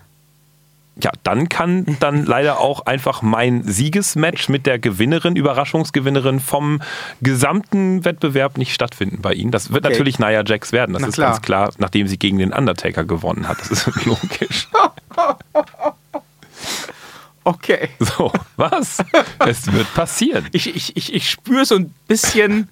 [1.02, 6.80] Ja, dann kann dann leider auch einfach mein Siegesmatch mit der Gewinnerin, Überraschungsgewinnerin vom
[7.20, 9.50] gesamten Wettbewerb nicht stattfinden bei Ihnen.
[9.50, 9.92] Das wird Okay.
[9.94, 10.92] natürlich Nia Jax werden.
[10.92, 11.30] Das Na ist klar.
[11.32, 13.58] ganz klar, nachdem sie gegen den Undertaker gewonnen hat.
[13.60, 14.68] Das ist logisch.
[17.46, 17.90] Okay.
[17.98, 19.04] So, was?
[19.46, 20.48] es wird passieren.
[20.52, 22.68] Ich, ich, ich, ich spüre so ein bisschen,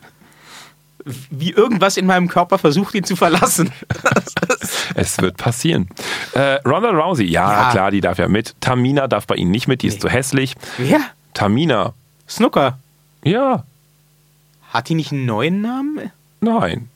[1.30, 3.70] wie irgendwas in meinem Körper versucht, ihn zu verlassen.
[4.94, 5.88] Es wird passieren.
[6.34, 7.70] Äh, Ronda Rousey, ja, Ja.
[7.70, 8.54] klar, die darf ja mit.
[8.60, 10.54] Tamina darf bei Ihnen nicht mit, die ist zu hässlich.
[10.76, 11.00] Wer?
[11.34, 11.94] Tamina,
[12.28, 12.78] Snooker.
[13.24, 13.64] ja,
[14.72, 16.10] Hat die nicht einen neuen Namen?
[16.40, 16.88] nein.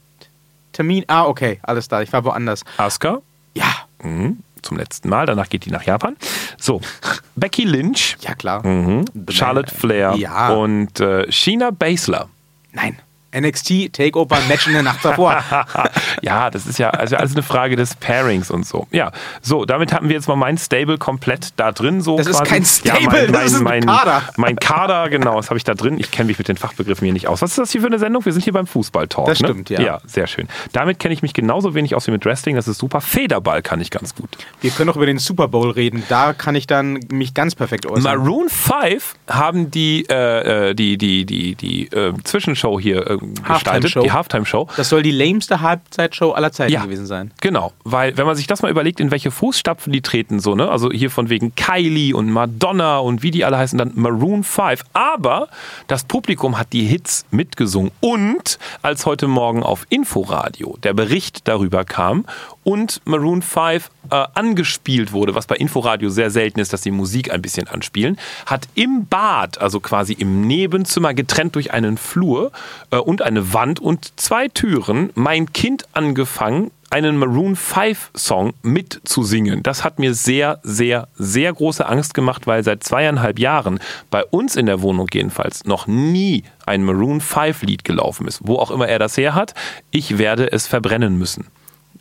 [0.72, 1.04] Termin.
[1.08, 2.02] Ah, okay, alles da.
[2.02, 2.62] Ich war woanders.
[2.76, 3.22] Asuka,
[3.54, 3.64] Ja,
[4.02, 6.16] mhm, zum letzten Mal, danach geht die nach Japan.
[6.58, 6.82] So,
[7.34, 8.66] Becky Lynch, ja klar.
[8.66, 10.50] mhm, Charlotte Flair Ja.
[10.50, 12.28] und äh, Sheena Baszler.
[12.72, 12.98] Nein.
[13.40, 15.42] NXT Takeover Match in der Nacht davor.
[16.22, 18.86] ja, das ist ja also alles eine Frage des Pairings und so.
[18.90, 22.00] Ja, so, damit hatten wir jetzt mal mein Stable komplett da drin.
[22.00, 22.50] So Das ist quasi.
[22.50, 24.22] kein ja, Stable, mein, das ist ein mein, Kader.
[24.36, 25.98] Mein Kader, genau, das habe ich da drin.
[25.98, 27.42] Ich kenne mich mit den Fachbegriffen hier nicht aus.
[27.42, 28.24] Was ist das hier für eine Sendung?
[28.24, 29.26] Wir sind hier beim Fußball-Talk.
[29.26, 29.48] Das ne?
[29.48, 29.80] stimmt, ja.
[29.80, 30.48] Ja, sehr schön.
[30.72, 32.56] Damit kenne ich mich genauso wenig aus wie mit Wrestling.
[32.56, 33.00] Das ist super.
[33.00, 34.30] Federball kann ich ganz gut.
[34.60, 36.02] Wir können auch über den Super Bowl reden.
[36.08, 38.02] Da kann ich dann mich ganz perfekt äußern.
[38.02, 43.66] Maroon 5 haben die, äh, äh, die, die, die, die äh, Zwischenshow hier äh, gestaltet,
[43.66, 44.00] Halftime-Show.
[44.02, 44.68] die Halftime-Show.
[44.76, 46.84] Das soll die lameste Halbzeitshow aller Zeiten Ja.
[46.84, 47.32] gewesen sein.
[47.40, 50.68] Genau, weil wenn man sich das mal überlegt, in welche Fußstapfen die treten, so, ne?
[50.70, 54.82] Also hier von wegen Kylie und Madonna und wie die alle heißen, dann Maroon 5.
[54.92, 55.48] Aber
[55.86, 57.90] das Publikum hat die Hits mitgesungen.
[58.00, 62.24] Und als heute Morgen auf Inforadio der Bericht darüber kam
[62.64, 67.32] und Maroon 5 äh, angespielt wurde, was bei Inforadio sehr selten ist, dass sie Musik
[67.32, 72.52] ein bisschen anspielen, hat im Bad, also quasi im Nebenzimmer, getrennt durch einen Flur
[72.90, 79.62] äh, und eine Wand und zwei Türen, mein Kind angefangen, einen Maroon 5 Song mitzusingen.
[79.62, 84.54] Das hat mir sehr, sehr, sehr große Angst gemacht, weil seit zweieinhalb Jahren bei uns
[84.54, 88.40] in der Wohnung jedenfalls noch nie ein Maroon 5 Lied gelaufen ist.
[88.42, 89.54] Wo auch immer er das her hat,
[89.90, 91.46] ich werde es verbrennen müssen.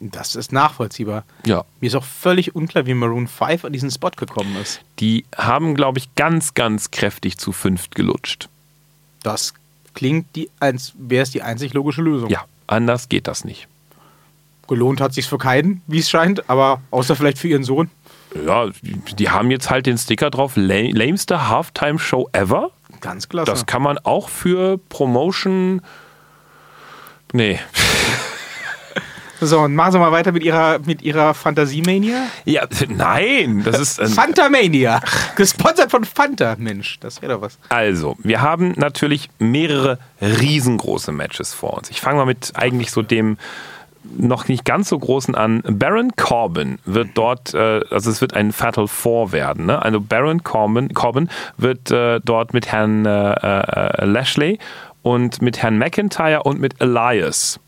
[0.01, 1.23] Das ist nachvollziehbar.
[1.45, 1.63] Ja.
[1.79, 4.81] Mir ist auch völlig unklar, wie Maroon 5 an diesen Spot gekommen ist.
[4.99, 8.49] Die haben, glaube ich, ganz, ganz kräftig zu fünft gelutscht.
[9.23, 9.53] Das
[9.95, 12.29] klingt, die, als wäre es die einzig logische Lösung.
[12.29, 13.67] Ja, anders geht das nicht.
[14.67, 17.89] Gelohnt hat sich's für keinen, wie es scheint, aber außer vielleicht für ihren Sohn.
[18.45, 22.71] Ja, die, haben jetzt halt den Sticker drauf, la- lameste Halftime Show ever.
[22.99, 23.49] Ganz klasse.
[23.51, 25.81] Das kann man auch für Promotion.
[27.31, 27.59] Nee.
[29.45, 32.27] So, und machen Sie mal weiter mit Ihrer, mit ihrer Fantasie-Mania.
[32.45, 34.01] Ja, nein, das ist.
[34.01, 35.01] Ein, Fanta-Mania.
[35.35, 36.55] Gesponsert von Fanta.
[36.57, 37.57] Mensch, das wäre doch was.
[37.69, 41.89] also, wir haben natürlich mehrere riesengroße Matches vor uns.
[41.89, 43.37] Ich fange mal mit eigentlich so dem
[44.17, 45.61] noch nicht ganz so großen an.
[45.67, 49.65] Baron Corbin wird dort, äh, also es wird ein Fatal Four werden.
[49.65, 49.81] Ne?
[49.81, 54.59] Also Baron Corbin, Corbin wird äh, dort mit Herrn äh, äh, Lashley
[55.01, 57.59] und mit Herrn McIntyre und mit Elias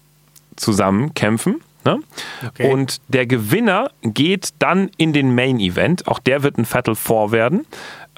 [0.56, 1.62] zusammen kämpfen.
[1.88, 2.00] Ne?
[2.45, 2.69] Okay.
[2.69, 6.06] Und der Gewinner geht dann in den Main Event.
[6.08, 7.65] Auch der wird ein Fatal Four werden.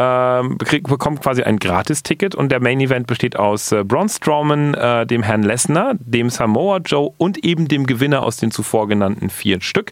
[0.02, 5.06] Ähm, bekommt quasi ein Gratis-Ticket und der Main Event besteht aus äh, Braun Strowman, äh,
[5.06, 9.60] dem Herrn Lesnar, dem Samoa Joe und eben dem Gewinner aus den zuvor genannten vier
[9.60, 9.92] Stück.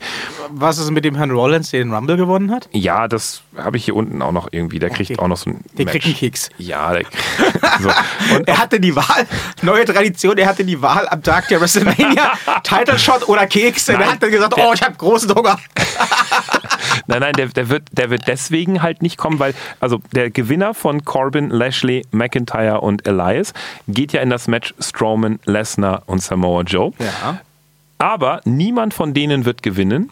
[0.50, 2.70] Was ist mit dem Herrn Rollins, der den Rumble gewonnen hat?
[2.72, 4.80] Ja, das habe ich hier unten auch noch irgendwie.
[4.80, 5.20] Der kriegt Okay.
[5.22, 5.92] auch noch so ein Der Match.
[5.92, 6.50] kriegt einen Keks.
[6.58, 7.04] Ja, der
[7.82, 7.90] so.
[8.38, 9.28] Und Er hatte die Wahl,
[9.62, 12.32] neue Tradition, er hatte die Wahl am Tag der WrestleMania,
[12.64, 13.90] Title Shot oder Keks.
[13.90, 15.58] Und er Nein, hat dann gesagt, der- oh, ich habe großen Hunger.
[17.10, 20.74] Nein, nein, der, der, wird, der wird deswegen halt nicht kommen, weil, also der Gewinner
[20.74, 23.54] von Corbin, Lashley, McIntyre und Elias
[23.88, 26.92] geht ja in das Match Strowman, Lesnar und Samoa Joe.
[27.00, 27.40] Ja.
[27.98, 30.12] Aber niemand von denen wird gewinnen.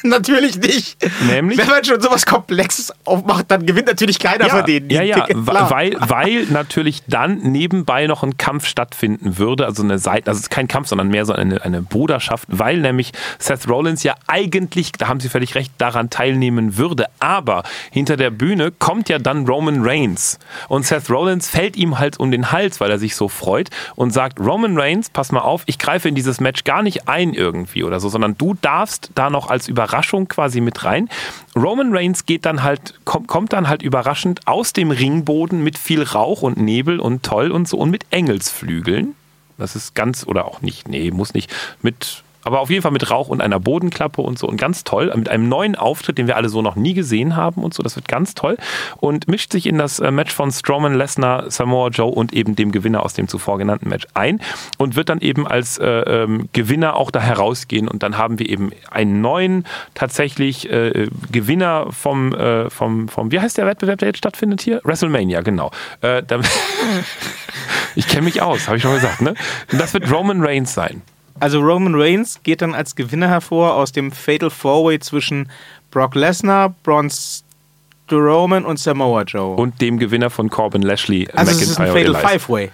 [0.08, 0.96] natürlich nicht.
[1.26, 1.58] Nämlich?
[1.58, 4.90] Wenn man schon sowas Komplexes aufmacht, dann gewinnt natürlich keiner ja, von denen.
[4.90, 10.28] Ja, ja, weil, weil natürlich dann nebenbei noch ein Kampf stattfinden würde, also eine Seite,
[10.28, 14.02] also es ist kein Kampf, sondern mehr so eine, eine Bruderschaft, weil nämlich Seth Rollins
[14.02, 19.08] ja eigentlich, da haben Sie völlig recht, daran teilnehmen würde, aber hinter der Bühne kommt
[19.08, 22.98] ja dann Roman Reigns und Seth Rollins fällt ihm halt um den Hals, weil er
[22.98, 26.64] sich so freut und sagt, Roman Reigns, pass mal auf, ich greife in dieses Match
[26.64, 29.89] gar nicht ein irgendwie oder so, sondern du darfst da noch als Überraschung
[30.28, 31.08] quasi mit rein.
[31.56, 36.42] Roman Reigns geht dann halt, kommt dann halt überraschend aus dem Ringboden mit viel Rauch
[36.42, 39.14] und Nebel und toll und so und mit Engelsflügeln.
[39.58, 43.10] Das ist ganz, oder auch nicht, nee, muss nicht, mit aber auf jeden Fall mit
[43.10, 45.12] Rauch und einer Bodenklappe und so und ganz toll.
[45.14, 47.82] Mit einem neuen Auftritt, den wir alle so noch nie gesehen haben und so.
[47.82, 48.56] Das wird ganz toll.
[48.98, 52.72] Und mischt sich in das äh, Match von Strowman, Lesnar, Samoa Joe und eben dem
[52.72, 54.40] Gewinner aus dem zuvor genannten Match ein
[54.78, 57.88] und wird dann eben als äh, ähm, Gewinner auch da herausgehen.
[57.88, 63.40] Und dann haben wir eben einen neuen, tatsächlich äh, Gewinner vom, äh, vom, vom, wie
[63.40, 64.80] heißt der Wettbewerb, der jetzt stattfindet hier?
[64.84, 65.70] WrestleMania, genau.
[66.00, 66.22] Äh,
[67.94, 69.20] ich kenne mich aus, habe ich schon gesagt.
[69.20, 69.34] Ne?
[69.72, 71.02] Und das wird Roman Reigns sein.
[71.40, 75.50] Also Roman Reigns geht dann als Gewinner hervor aus dem Fatal Four-Way zwischen
[75.90, 79.56] Brock Lesnar, Braun Strowman und Samoa Joe.
[79.56, 81.28] Und dem Gewinner von Corbin Lashley.
[81.32, 82.70] Also es ist ein Fatal Five-Way.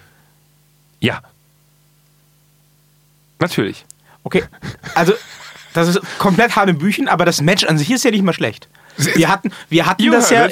[1.01, 1.23] Ja.
[3.39, 3.85] Natürlich.
[4.25, 4.43] Okay,
[4.95, 5.13] also
[5.73, 8.69] das ist komplett Hanebüchen, aber das Match an sich ist ja nicht mal schlecht.
[8.97, 10.49] Wir hatten, wir hatten you das ja.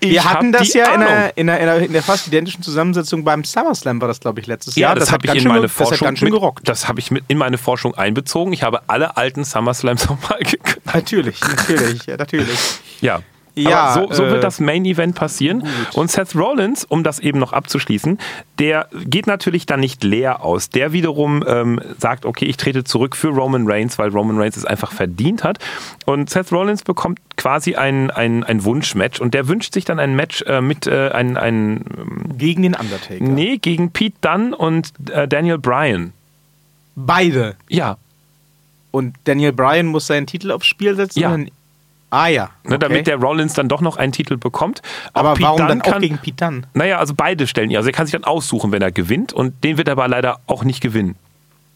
[0.00, 3.24] Wir hatten das ja in der, in, der, in, der, in der fast identischen Zusammensetzung
[3.24, 4.94] beim SummerSlam war das, glaube ich, letztes ja, Jahr.
[4.94, 5.92] Das, das habe ich in meine Forschung.
[5.92, 6.68] Das, ganz schön gerockt.
[6.68, 8.52] das habe ich mit in meine Forschung einbezogen.
[8.52, 10.80] Ich habe alle alten SummerSlams nochmal geguckt.
[10.92, 12.58] Natürlich, natürlich, ja, natürlich.
[13.00, 13.20] Ja.
[13.62, 15.60] Ja, Aber so, so äh, wird das Main Event passieren.
[15.60, 15.70] Gut.
[15.94, 18.18] Und Seth Rollins, um das eben noch abzuschließen,
[18.58, 20.70] der geht natürlich dann nicht leer aus.
[20.70, 24.64] Der wiederum ähm, sagt, okay, ich trete zurück für Roman Reigns, weil Roman Reigns es
[24.64, 25.58] einfach verdient hat.
[26.06, 30.16] Und Seth Rollins bekommt quasi ein, ein, ein Wunschmatch und der wünscht sich dann ein
[30.16, 31.84] Match äh, mit äh, ein, ein
[32.36, 33.22] gegen den Undertaker.
[33.22, 36.12] Nee, gegen Pete Dunn und äh, Daniel Bryan.
[36.96, 37.56] Beide.
[37.68, 37.96] Ja.
[38.90, 41.20] Und Daniel Bryan muss seinen Titel aufs Spiel setzen?
[41.20, 41.38] Ja.
[42.10, 42.50] Ah ja.
[42.64, 42.72] Okay.
[42.72, 44.82] Ne, damit der Rollins dann doch noch einen Titel bekommt.
[45.12, 46.66] Aber Pete warum Dunn dann auch kann, gegen Pete Dunn?
[46.74, 47.76] Naja, also beide stellen ihn.
[47.76, 49.32] Also er kann sich dann aussuchen, wenn er gewinnt.
[49.32, 51.16] Und den wird er aber leider auch nicht gewinnen.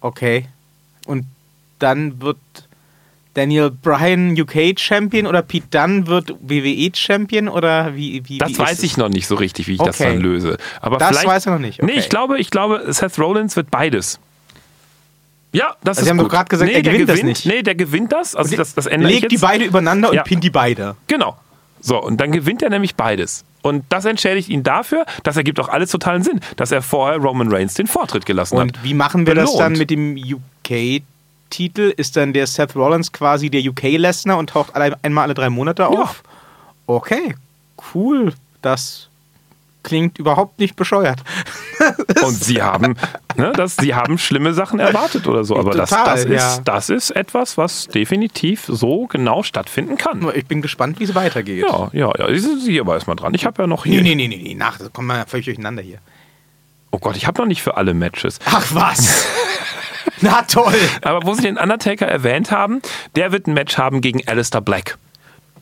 [0.01, 0.47] Okay.
[1.07, 1.27] Und
[1.79, 2.38] dann wird
[3.35, 8.23] Daniel Bryan UK Champion oder Pete Dunn wird WWE Champion oder wie?
[8.29, 9.88] wie das wie weiß ich noch nicht so richtig, wie ich okay.
[9.88, 10.57] das dann löse.
[10.81, 11.83] Aber das weiß er noch nicht.
[11.83, 11.92] Okay.
[11.92, 14.18] Nee, ich glaube, ich glaube, Seth Rollins wird beides.
[15.53, 16.27] Ja, das also ist Sie haben gut.
[16.27, 17.47] doch gerade gesagt, nee, er gewinnt, gewinnt das nicht.
[17.47, 18.35] Nee, der gewinnt das.
[18.35, 20.23] Also das, das ändert Legt die beide übereinander ja.
[20.23, 20.97] und pinnt die beide.
[21.07, 21.37] Genau.
[21.81, 23.45] So, und dann gewinnt er nämlich beides.
[23.61, 27.53] Und das entschädigt ihn dafür, das ergibt auch alles totalen Sinn, dass er vorher Roman
[27.53, 28.77] Reigns den Vortritt gelassen und hat.
[28.77, 29.51] Und wie machen wir Belohnt.
[29.51, 31.93] das dann mit dem UK-Titel?
[31.97, 35.87] Ist dann der Seth Rollins quasi der UK-Lesnar und taucht alle, einmal alle drei Monate
[35.87, 36.23] auf?
[36.25, 36.95] Ja.
[36.95, 37.35] Okay,
[37.95, 38.33] cool.
[38.62, 39.09] Das
[39.83, 41.21] klingt überhaupt nicht bescheuert.
[42.25, 42.97] Und sie haben,
[43.37, 45.57] ne, das, sie haben schlimme Sachen erwartet oder so.
[45.57, 46.37] Aber Total, das, das, ja.
[46.37, 50.31] ist, das ist etwas, was definitiv so genau stattfinden kann.
[50.35, 51.64] Ich bin gespannt, wie es weitergeht.
[51.68, 52.38] Ja, ja, ja.
[52.38, 53.35] Sie aber erstmal dran.
[53.35, 54.03] Ich habe ja noch hier.
[54.03, 55.99] Nee, nee, nee, nee, nach, das kommt mal völlig durcheinander hier.
[56.90, 58.38] Oh Gott, ich habe noch nicht für alle Matches.
[58.45, 59.27] Ach was!
[60.21, 60.75] Na toll!
[61.01, 62.83] Aber wo sie den Undertaker erwähnt haben,
[63.16, 64.99] der wird ein Match haben gegen Alistair Black.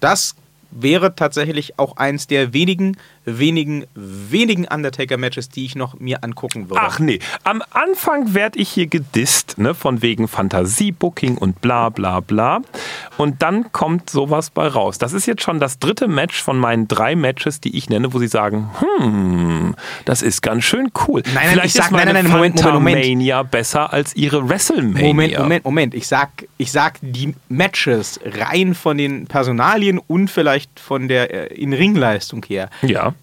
[0.01, 0.35] Das
[0.71, 6.83] wäre tatsächlich auch eins der wenigen, wenigen, wenigen Undertaker-Matches, die ich noch mir angucken würde.
[6.85, 12.21] Ach nee, am Anfang werde ich hier gedisst, ne, von wegen Fantasie-Booking und bla bla
[12.21, 12.61] bla.
[13.17, 14.99] Und dann kommt sowas bei raus.
[14.99, 18.19] Das ist jetzt schon das dritte Match von meinen drei Matches, die ich nenne, wo
[18.19, 21.23] sie sagen, hm, das ist ganz schön cool.
[21.27, 23.51] Nein, nein, Vielleicht ich sag, ist meine nein, nein, Moment, Moment, Moment.
[23.51, 25.09] besser als ihre WrestleMania.
[25.09, 25.95] Moment, Moment, Moment.
[25.95, 31.55] Ich sag, ich sag die Matches rein von den Personalien und vielleicht von der äh,
[31.55, 32.71] In-Ring-Leistung her.
[32.83, 33.15] Ja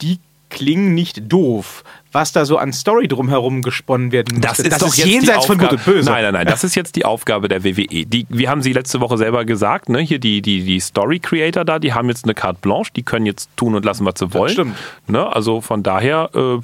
[0.00, 1.82] die klingen nicht doof.
[2.12, 5.46] Was da so an Story drumherum gesponnen werden muss, das ist, das doch ist jenseits
[5.46, 6.08] von Gut und Böse.
[6.08, 8.06] Nein, nein, nein, das ist jetzt die Aufgabe der WWE.
[8.06, 9.98] Die, wir haben sie letzte Woche selber gesagt, ne?
[9.98, 13.26] hier die, die, die Story Creator da, die haben jetzt eine Carte Blanche, die können
[13.26, 14.44] jetzt tun und lassen, was sie wollen.
[14.44, 14.76] Das stimmt.
[15.08, 15.26] Ne?
[15.26, 16.60] Also von daher, äh,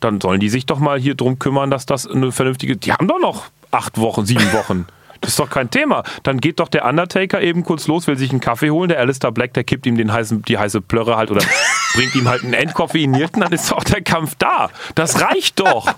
[0.00, 3.08] dann sollen die sich doch mal hier drum kümmern, dass das eine vernünftige, die haben
[3.08, 4.86] doch noch acht Wochen, sieben Wochen.
[5.20, 6.04] Das ist doch kein Thema.
[6.22, 8.88] Dann geht doch der Undertaker eben kurz los, will sich einen Kaffee holen.
[8.88, 11.44] Der Alistair Black, der kippt ihm den heißen, die heiße Plörre halt oder
[11.94, 14.70] bringt ihm halt einen Endkoffeinierten, dann ist doch der Kampf da.
[14.94, 15.94] Das reicht doch.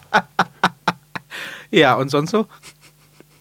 [1.71, 2.47] Ja, und sonst so?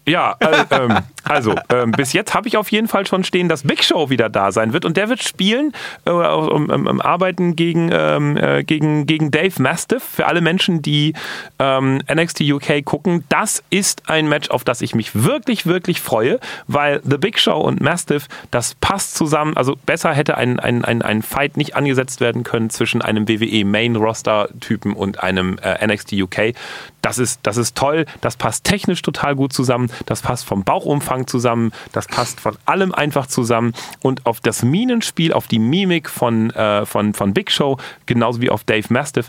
[0.06, 3.62] Ja, äh, ähm, Also, ähm, bis jetzt habe ich auf jeden Fall schon stehen, dass
[3.62, 5.72] Big Show wieder da sein wird und der wird spielen,
[6.04, 10.02] äh, um, um, um, arbeiten gegen, ähm, äh, gegen, gegen Dave Mastiff.
[10.02, 11.14] Für alle Menschen, die
[11.58, 16.40] ähm, NXT UK gucken, das ist ein Match, auf das ich mich wirklich, wirklich freue,
[16.66, 19.56] weil The Big Show und Mastiff, das passt zusammen.
[19.56, 23.64] Also besser hätte ein, ein, ein, ein Fight nicht angesetzt werden können zwischen einem WWE
[23.64, 26.54] Main Roster Typen und einem äh, NXT UK.
[27.02, 31.09] Das ist, das ist toll, das passt technisch total gut zusammen, das passt vom Bauchumfang
[31.26, 36.50] zusammen, das passt von allem einfach zusammen und auf das Minenspiel, auf die Mimik von,
[36.50, 39.28] äh, von, von Big Show, genauso wie auf Dave Mastiff,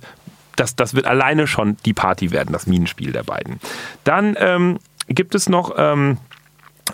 [0.56, 3.60] das, das wird alleine schon die Party werden, das Minenspiel der beiden.
[4.04, 6.18] Dann ähm, gibt es noch ähm,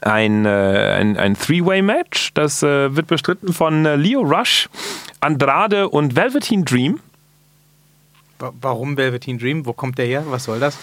[0.01, 4.69] ein, äh, ein, ein Three-Way-Match, das äh, wird bestritten von äh, Leo Rush,
[5.19, 6.99] Andrade und Velveteen Dream.
[8.39, 9.65] Warum Velveteen Dream?
[9.65, 10.23] Wo kommt der her?
[10.27, 10.77] Was soll das?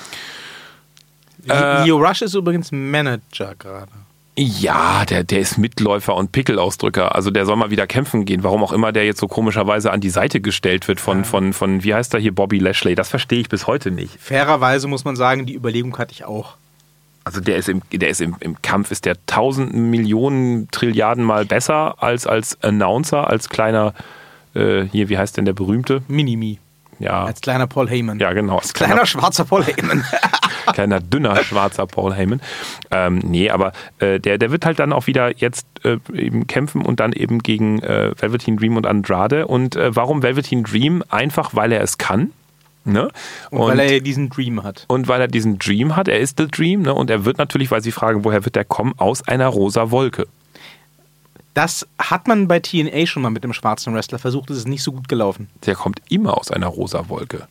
[1.48, 3.92] Äh, Leo Rush ist übrigens Manager gerade.
[4.36, 7.14] Ja, der, der ist Mitläufer und Pickelausdrücker.
[7.14, 8.42] Also der soll mal wieder kämpfen gehen.
[8.42, 11.24] Warum auch immer der jetzt so komischerweise an die Seite gestellt wird von, ja.
[11.24, 12.96] von, von wie heißt er hier, Bobby Lashley.
[12.96, 14.18] Das verstehe ich bis heute nicht.
[14.20, 16.56] Fairerweise muss man sagen, die Überlegung hatte ich auch.
[17.22, 21.46] Also der ist im, der ist im, im Kampf, ist der tausend Millionen Trilliarden Mal
[21.46, 23.94] besser als als Announcer, als kleiner,
[24.54, 26.02] äh, hier, wie heißt denn der berühmte?
[26.08, 26.58] Minimi.
[26.98, 27.24] Ja.
[27.24, 28.18] Als kleiner Paul Heyman.
[28.18, 28.58] Ja, genau.
[28.58, 30.04] Als kleiner, kleiner schwarzer Paul Heyman.
[30.72, 32.40] kleiner, dünner, schwarzer Paul Heyman.
[32.90, 36.82] Ähm, nee, aber äh, der, der wird halt dann auch wieder jetzt äh, eben kämpfen
[36.82, 39.46] und dann eben gegen äh, Velveteen Dream und Andrade.
[39.46, 41.02] Und äh, warum Velveteen Dream?
[41.08, 42.32] Einfach, weil er es kann.
[42.84, 43.10] Ne?
[43.50, 44.84] Und, und, weil er diesen Dream hat.
[44.88, 46.94] Und weil er diesen Dream hat, er ist der Dream, ne?
[46.94, 50.26] und er wird natürlich, weil Sie fragen, woher wird der kommen, aus einer rosa Wolke.
[51.54, 54.82] Das hat man bei TNA schon mal mit dem schwarzen Wrestler versucht, es ist nicht
[54.82, 55.48] so gut gelaufen.
[55.64, 57.46] Der kommt immer aus einer rosa Wolke.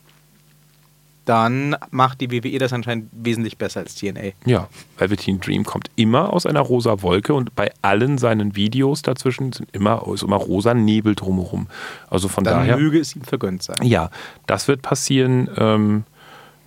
[1.26, 4.32] Dann macht die WWE das anscheinend wesentlich besser als TNA.
[4.46, 4.68] Ja,
[4.98, 9.70] Velveteen Dream kommt immer aus einer rosa Wolke und bei allen seinen Videos dazwischen sind
[9.72, 11.68] immer, ist immer rosa Nebel drumherum.
[12.10, 12.78] Also von Dann daher.
[12.78, 13.78] möge es ihm vergönnt sein.
[13.84, 14.10] Ja,
[14.48, 15.50] das wird passieren.
[15.58, 16.04] Ähm,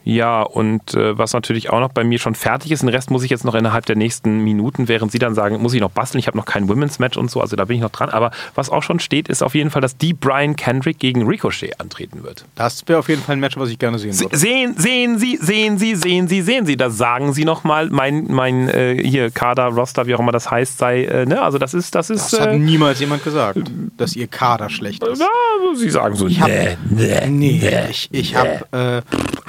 [0.07, 3.25] ja, und äh, was natürlich auch noch bei mir schon fertig ist, den Rest muss
[3.25, 6.21] ich jetzt noch innerhalb der nächsten Minuten, während Sie dann sagen, muss ich noch basteln,
[6.21, 8.11] ich habe noch kein Women's Match und so, also da bin ich noch dran.
[8.11, 11.81] Aber was auch schon steht, ist auf jeden Fall, dass die Brian Kendrick gegen Ricochet
[11.81, 12.45] antreten wird.
[12.55, 14.37] Das wäre auf jeden Fall ein Match, was ich gerne sehen würde.
[14.37, 16.77] Sehen, sehen Sie, sehen Sie, sehen Sie, sehen Sie.
[16.77, 20.79] Das sagen Sie nochmal, mein, mein äh, hier Kader, Roster, wie auch immer das heißt,
[20.79, 21.43] sei, äh, ne?
[21.43, 22.33] Also das ist, das ist.
[22.33, 23.59] Das hat äh, niemals jemand gesagt,
[23.97, 25.19] dass Ihr Kader schlecht ist.
[25.19, 25.27] Ja,
[25.75, 29.03] Sie sagen so, ich hab, nee, nee, nee, ich, ich habe äh,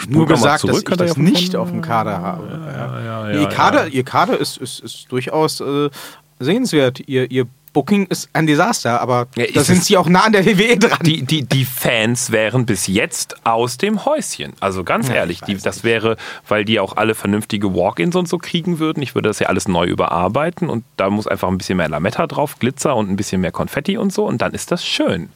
[0.10, 2.48] nur gesagt, gesagt, zurück, dass ich das nicht auf dem Kader habe.
[2.48, 5.90] Ja, ja, ja, ihr, Kader, ihr Kader ist, ist, ist durchaus äh,
[6.40, 7.02] sehenswert.
[7.08, 10.48] Ihr, ihr Booking ist ein Desaster, aber ja, da sind sie auch nah an der
[10.48, 10.98] WWE dran.
[11.04, 14.54] Die, die, die Fans wären bis jetzt aus dem Häuschen.
[14.60, 16.18] Also ganz ja, ehrlich, die, das wäre,
[16.48, 19.04] weil die auch alle vernünftige Walk-ins und so kriegen würden.
[19.04, 22.26] Ich würde das ja alles neu überarbeiten und da muss einfach ein bisschen mehr Lametta
[22.26, 25.30] drauf, Glitzer und ein bisschen mehr Konfetti und so und dann ist das schön.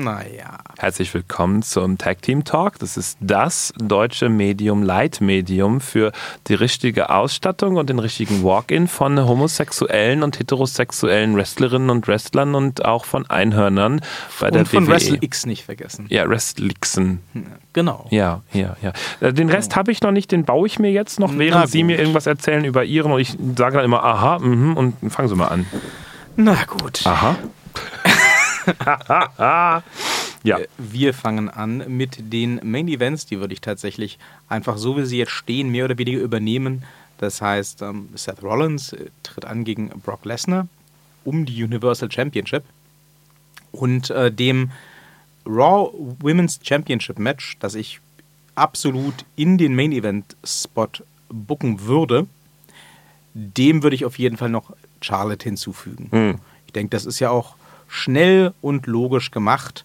[0.00, 0.58] Naja.
[0.78, 2.78] Herzlich willkommen zum Tag Team Talk.
[2.78, 6.12] Das ist das deutsche Medium, Leitmedium für
[6.46, 12.86] die richtige Ausstattung und den richtigen Walk-in von homosexuellen und heterosexuellen Wrestlerinnen und Wrestlern und
[12.86, 14.00] auch von Einhörnern
[14.40, 14.92] bei und der von WWE.
[14.92, 16.06] Wrestle X nicht vergessen.
[16.08, 17.20] Ja, Wrestlixen.
[17.74, 18.06] Genau.
[18.08, 18.92] Ja, ja, ja.
[19.20, 21.84] Äh, den Rest habe ich noch nicht, den baue ich mir jetzt noch, während Sie
[21.84, 25.36] mir irgendwas erzählen über Ihren und ich sage dann immer, aha, mh, und fangen Sie
[25.36, 25.66] mal an.
[26.36, 27.02] Na gut.
[27.04, 27.36] Aha.
[29.38, 29.82] ja.
[30.44, 33.26] Äh, wir fangen an mit den Main Events.
[33.26, 36.84] Die würde ich tatsächlich einfach so, wie sie jetzt stehen, mehr oder weniger übernehmen.
[37.18, 40.66] Das heißt, ähm, Seth Rollins äh, tritt an gegen Brock Lesnar
[41.24, 42.64] um die Universal Championship.
[43.70, 44.70] Und äh, dem
[45.46, 45.90] Raw
[46.20, 48.00] Women's Championship Match, das ich
[48.54, 50.88] absolut in den Main Event Spot
[51.28, 52.26] bucken würde,
[53.34, 56.08] dem würde ich auf jeden Fall noch Charlotte hinzufügen.
[56.10, 56.38] Mhm.
[56.66, 57.54] Ich denke, das ist ja auch
[57.92, 59.84] schnell und logisch gemacht.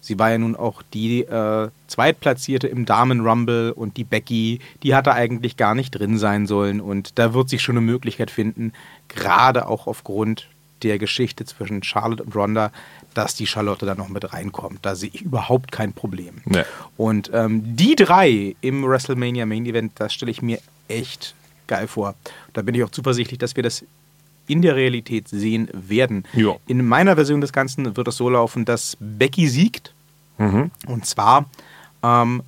[0.00, 5.12] Sie war ja nun auch die äh, Zweitplatzierte im Damen-Rumble und die Becky, die hatte
[5.12, 6.80] eigentlich gar nicht drin sein sollen.
[6.80, 8.72] Und da wird sich schon eine Möglichkeit finden,
[9.08, 10.48] gerade auch aufgrund
[10.84, 12.70] der Geschichte zwischen Charlotte und Ronda,
[13.14, 14.78] dass die Charlotte da noch mit reinkommt.
[14.82, 16.34] Da sehe ich überhaupt kein Problem.
[16.44, 16.62] Nee.
[16.96, 21.34] Und ähm, die drei im WrestleMania Main Event, das stelle ich mir echt
[21.66, 22.14] geil vor.
[22.52, 23.84] Da bin ich auch zuversichtlich, dass wir das
[24.48, 26.24] in der Realität sehen werden.
[26.32, 26.56] Ja.
[26.66, 29.92] In meiner Version des Ganzen wird es so laufen, dass Becky siegt.
[30.38, 30.70] Mhm.
[30.86, 31.46] Und zwar,
[32.02, 32.42] ähm,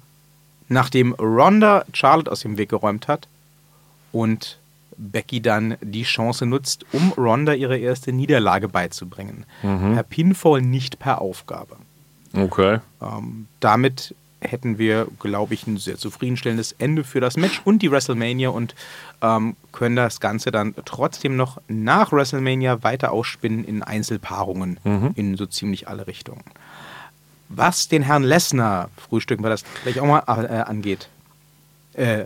[0.68, 3.28] nachdem Ronda Charlotte aus dem Weg geräumt hat
[4.12, 4.58] und
[4.96, 9.44] Becky dann die Chance nutzt, um Ronda ihre erste Niederlage beizubringen.
[9.62, 9.94] Mhm.
[9.94, 11.76] Per Pinfall, nicht per Aufgabe.
[12.34, 12.78] Okay.
[13.02, 17.90] Ähm, damit hätten wir, glaube ich, ein sehr zufriedenstellendes Ende für das Match und die
[17.90, 18.74] WrestleMania und
[19.22, 25.10] ähm, können das Ganze dann trotzdem noch nach WrestleMania weiter ausspinnen in Einzelpaarungen mhm.
[25.14, 26.42] in so ziemlich alle Richtungen.
[27.48, 31.08] Was den Herrn Lesnar, frühstücken wir das gleich auch mal, äh, angeht,
[31.94, 32.24] äh,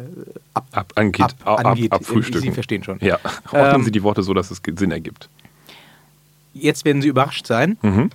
[0.53, 1.93] ab, ab, angeht, ab, angeht.
[1.93, 2.43] Ab, abfrühstücken.
[2.43, 2.99] Sie verstehen schon.
[3.01, 3.19] Ja,
[3.51, 5.29] ordnen ähm, Sie die Worte so, dass es Sinn ergibt.
[6.53, 8.11] Jetzt werden Sie überrascht sein, mhm.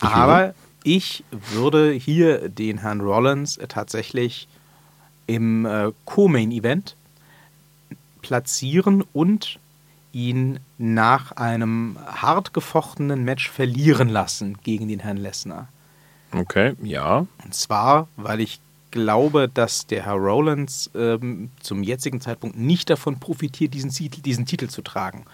[0.00, 0.54] aber
[0.84, 4.48] ich würde hier den Herrn Rollins tatsächlich
[5.26, 6.96] im äh, Co-Main-Event
[8.22, 9.58] platzieren und
[10.12, 15.68] ihn nach einem hart gefochtenen Match verlieren lassen gegen den Herrn Lesnar.
[16.32, 17.26] Okay, ja.
[17.44, 18.60] Und zwar, weil ich
[18.90, 24.46] glaube, dass der Herr Rollins ähm, zum jetzigen Zeitpunkt nicht davon profitiert, diesen Titel, diesen
[24.46, 25.24] Titel zu tragen.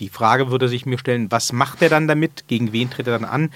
[0.00, 2.44] Die Frage würde sich mir stellen, was macht er dann damit?
[2.48, 3.50] Gegen wen tritt er dann an?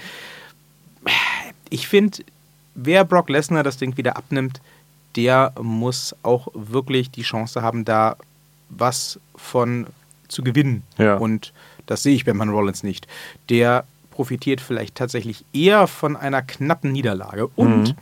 [1.69, 2.23] Ich finde,
[2.75, 4.61] wer Brock Lesnar das Ding wieder abnimmt,
[5.15, 8.15] der muss auch wirklich die Chance haben, da
[8.69, 9.87] was von
[10.27, 10.83] zu gewinnen.
[10.97, 11.17] Ja.
[11.17, 11.53] Und
[11.85, 13.07] das sehe ich beim Herrn Rollins nicht.
[13.49, 17.47] Der profitiert vielleicht tatsächlich eher von einer knappen Niederlage.
[17.55, 17.95] Und mhm.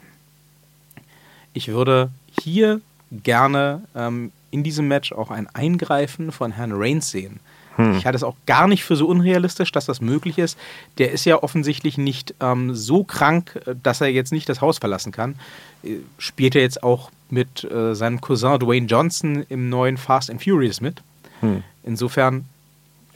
[1.53, 2.81] ich würde hier
[3.11, 7.39] gerne ähm, in diesem Match auch ein Eingreifen von Herrn Reigns sehen.
[7.77, 7.97] Hm.
[7.97, 10.57] Ich halte es auch gar nicht für so unrealistisch, dass das möglich ist.
[10.97, 14.79] Der ist ja offensichtlich nicht ähm, so krank, äh, dass er jetzt nicht das Haus
[14.79, 15.35] verlassen kann.
[15.83, 20.43] Äh, spielt er jetzt auch mit äh, seinem Cousin Dwayne Johnson im neuen Fast and
[20.43, 21.01] Furious mit.
[21.41, 21.63] Hm.
[21.83, 22.45] Insofern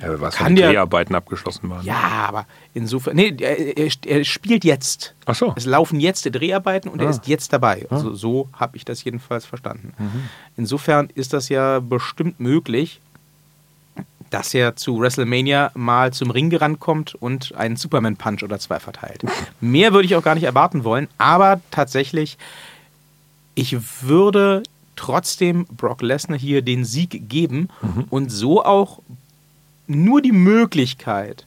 [0.02, 1.86] ja, was kann der Dreharbeiten abgeschlossen waren.
[1.86, 3.16] Ja, aber insofern.
[3.16, 5.14] Nee, er, er, er, spielt jetzt.
[5.26, 5.54] Ach so.
[5.56, 7.06] Es laufen jetzt die Dreharbeiten und ah.
[7.06, 7.86] er ist jetzt dabei.
[7.90, 7.96] Ah.
[7.96, 9.94] Also, so habe ich das jedenfalls verstanden.
[9.98, 10.30] Mhm.
[10.58, 13.00] Insofern ist das ja bestimmt möglich,
[14.32, 19.24] dass er zu WrestleMania mal zum Ring gerannt kommt und einen Superman-Punch oder zwei verteilt.
[19.60, 22.38] Mehr würde ich auch gar nicht erwarten wollen, aber tatsächlich,
[23.54, 24.64] ich würde
[24.96, 28.06] trotzdem Brock Lesnar hier den Sieg geben mhm.
[28.10, 29.00] und so auch
[29.88, 31.46] nur die Möglichkeit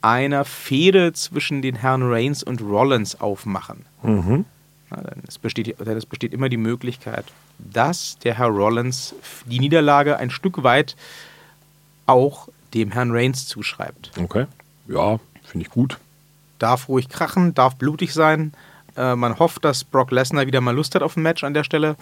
[0.00, 3.84] einer Fehde zwischen den Herren Reigns und Rollins aufmachen.
[4.02, 4.46] Mhm.
[4.90, 7.26] Ja, denn, es besteht, denn es besteht immer die Möglichkeit,
[7.58, 9.14] dass der Herr Rollins
[9.44, 10.96] die Niederlage ein Stück weit
[12.06, 14.10] auch dem Herrn Reigns zuschreibt.
[14.18, 14.46] Okay,
[14.88, 15.98] ja, finde ich gut.
[16.58, 18.52] Darf ruhig krachen, darf blutig sein.
[18.96, 21.64] Äh, man hofft, dass Brock Lesnar wieder mal Lust hat auf ein Match an der
[21.64, 21.96] Stelle.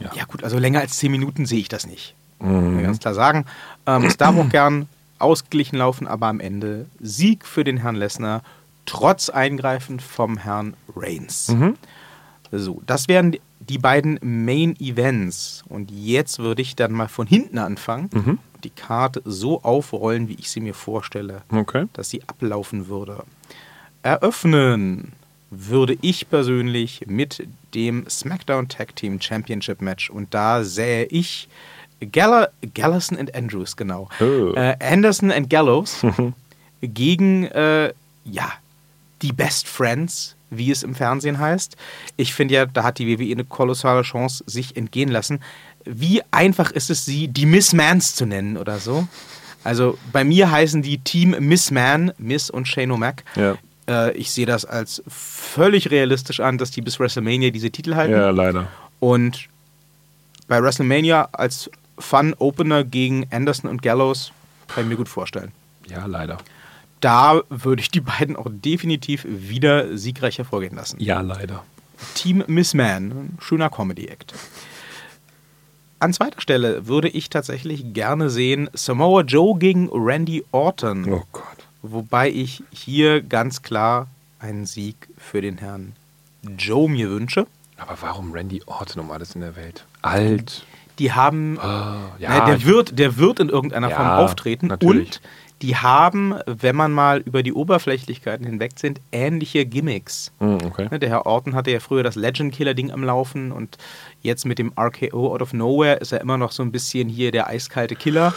[0.00, 2.14] Ja, ja gut, also länger als 10 Minuten sehe ich das nicht.
[2.40, 2.82] Mhm.
[2.82, 3.46] Ganz klar sagen.
[3.86, 8.42] Ähm, es darf auch gern ausgeglichen laufen, aber am Ende Sieg für den Herrn Lesnar,
[8.86, 11.48] trotz Eingreifen vom Herrn Reigns.
[11.48, 11.76] Mhm.
[12.52, 13.36] So, das wären
[13.68, 15.62] die beiden Main Events.
[15.68, 18.10] Und jetzt würde ich dann mal von hinten anfangen.
[18.12, 18.38] Mhm.
[18.64, 21.86] Die Karte so aufrollen, wie ich sie mir vorstelle, okay.
[21.92, 23.24] dass sie ablaufen würde.
[24.02, 25.12] Eröffnen
[25.50, 30.10] würde ich persönlich mit dem SmackDown Tag Team Championship Match.
[30.10, 31.48] Und da sähe ich
[32.12, 34.08] Gall Gallison and Andrews, genau.
[34.20, 34.52] Oh.
[34.54, 36.04] Äh, Anderson and Gallows
[36.80, 37.92] gegen, äh,
[38.24, 38.52] ja,
[39.22, 41.76] die Best Friends, wie es im Fernsehen heißt.
[42.16, 45.40] Ich finde ja, da hat die WWE eine kolossale Chance, sich entgehen lassen.
[45.84, 49.06] Wie einfach ist es, sie die Miss Mans zu nennen oder so?
[49.64, 53.22] Also bei mir heißen die Team Miss Man, Miss und Shane O'Mac.
[53.36, 53.56] Ja.
[53.88, 58.12] Äh, ich sehe das als völlig realistisch an, dass die bis WrestleMania diese Titel halten.
[58.12, 58.68] Ja, leider.
[59.00, 59.48] Und
[60.46, 64.32] bei WrestleMania als Fun-Opener gegen Anderson und Gallows
[64.68, 65.52] kann ich mir gut vorstellen.
[65.88, 66.38] Ja, leider.
[67.00, 71.00] Da würde ich die beiden auch definitiv wieder siegreich hervorgehen lassen.
[71.00, 71.64] Ja, leider.
[72.14, 74.34] Team Miss Man, schöner Comedy-Act.
[76.00, 81.12] An zweiter Stelle würde ich tatsächlich gerne sehen Samoa Joe gegen Randy Orton.
[81.12, 81.44] Oh Gott.
[81.82, 84.06] Wobei ich hier ganz klar
[84.38, 85.94] einen Sieg für den Herrn
[86.56, 87.46] Joe mir wünsche.
[87.76, 89.84] Aber warum Randy Orton um alles in der Welt?
[90.02, 90.64] Alt,
[90.98, 95.08] die haben, oh, ja, na, der, wird, der wird in irgendeiner ja, Form auftreten natürlich.
[95.08, 95.20] und
[95.62, 100.32] die haben, wenn man mal über die Oberflächlichkeiten hinweg sind, ähnliche Gimmicks.
[100.38, 100.88] Mm, okay.
[100.90, 103.76] Ne, der Herr Orton hatte ja früher das Legend Killer Ding am Laufen und
[104.22, 107.32] jetzt mit dem RKO Out of Nowhere ist er immer noch so ein bisschen hier
[107.32, 108.34] der eiskalte Killer.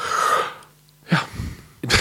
[1.10, 1.22] Ja.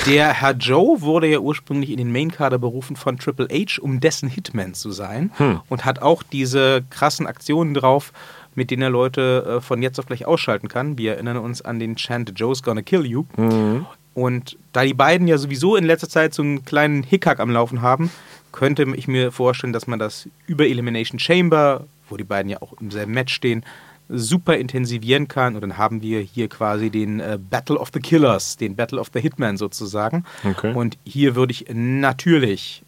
[0.07, 4.29] Der Herr Joe wurde ja ursprünglich in den Mainkader berufen von Triple H, um dessen
[4.29, 5.61] Hitman zu sein hm.
[5.69, 8.13] und hat auch diese krassen Aktionen drauf,
[8.55, 10.99] mit denen er Leute äh, von jetzt auf gleich ausschalten kann.
[10.99, 13.25] Wir erinnern uns an den Chant Joe's Gonna Kill You.
[13.37, 13.87] Mhm.
[14.15, 17.81] Und da die beiden ja sowieso in letzter Zeit so einen kleinen Hickhack am Laufen
[17.81, 18.11] haben,
[18.53, 22.73] könnte ich mir vorstellen, dass man das über Elimination Chamber, wo die beiden ja auch
[22.81, 23.65] im selben Match stehen,
[24.09, 25.55] super intensivieren kann.
[25.55, 29.11] Und dann haben wir hier quasi den äh, Battle of the Killers, den Battle of
[29.15, 30.25] the Hitman sozusagen.
[30.45, 30.75] Okay.
[30.75, 32.83] Und hier würde ich natürlich,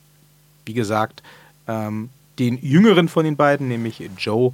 [0.67, 1.23] wie gesagt,
[1.69, 4.53] ähm, den jüngeren von den beiden, nämlich Joe,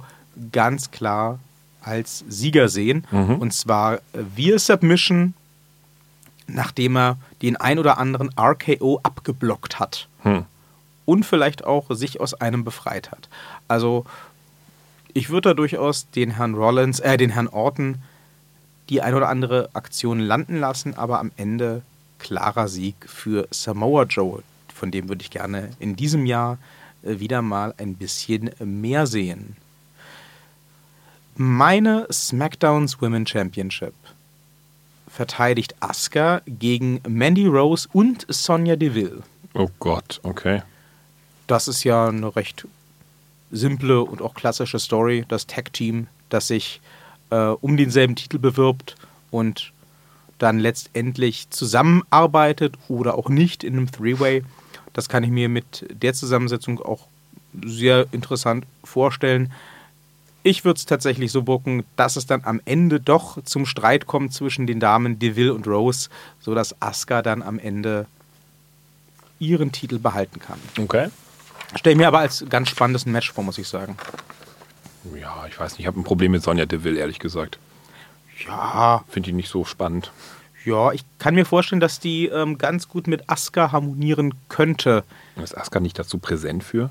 [0.51, 1.39] ganz klar
[1.81, 3.05] als Sieger sehen.
[3.09, 3.35] Mhm.
[3.35, 5.33] Und zwar via Submission,
[6.53, 10.07] nachdem er den ein oder anderen RKO abgeblockt hat.
[10.23, 10.45] Hm.
[11.05, 13.29] Und vielleicht auch sich aus einem befreit hat.
[13.67, 14.05] Also
[15.13, 17.97] ich würde da durchaus den Herrn Rollins, äh, den Herrn Orton
[18.89, 21.83] die ein oder andere Aktion landen lassen, aber am Ende
[22.17, 24.43] klarer Sieg für Samoa Joe.
[24.73, 26.57] Von dem würde ich gerne in diesem Jahr
[27.03, 29.55] äh, wieder mal ein bisschen mehr sehen.
[31.35, 33.93] Meine SmackDowns Women Championship
[35.09, 39.23] verteidigt Asuka gegen Mandy Rose und Sonja Deville.
[39.53, 40.61] Oh Gott, okay.
[41.47, 42.67] Das ist ja eine recht
[43.51, 45.25] simple und auch klassische Story.
[45.27, 46.79] Das Tag-Team, das sich
[47.31, 48.95] äh, um denselben Titel bewirbt
[49.31, 49.73] und
[50.37, 54.43] dann letztendlich zusammenarbeitet oder auch nicht in einem Three-Way.
[54.93, 57.07] Das kann ich mir mit der Zusammensetzung auch
[57.65, 59.51] sehr interessant vorstellen.
[60.43, 64.33] Ich würde es tatsächlich so bucken, dass es dann am Ende doch zum Streit kommt
[64.33, 66.09] zwischen den Damen Deville und Rose,
[66.39, 68.05] sodass Asuka dann am Ende
[69.39, 70.59] ihren Titel behalten kann.
[70.79, 71.09] Okay.
[71.75, 73.97] Stelle mir aber als ganz spannendes Match vor, muss ich sagen.
[75.19, 77.57] Ja, ich weiß nicht, ich habe ein Problem mit Sonja Deville, ehrlich gesagt.
[78.47, 80.11] Ja, Finde ich nicht so spannend.
[80.65, 85.03] ja, ich kann mir vorstellen, dass die ähm, ganz gut mit Asuka harmonieren könnte.
[85.41, 86.89] Ist Asuka nicht dazu präsent für?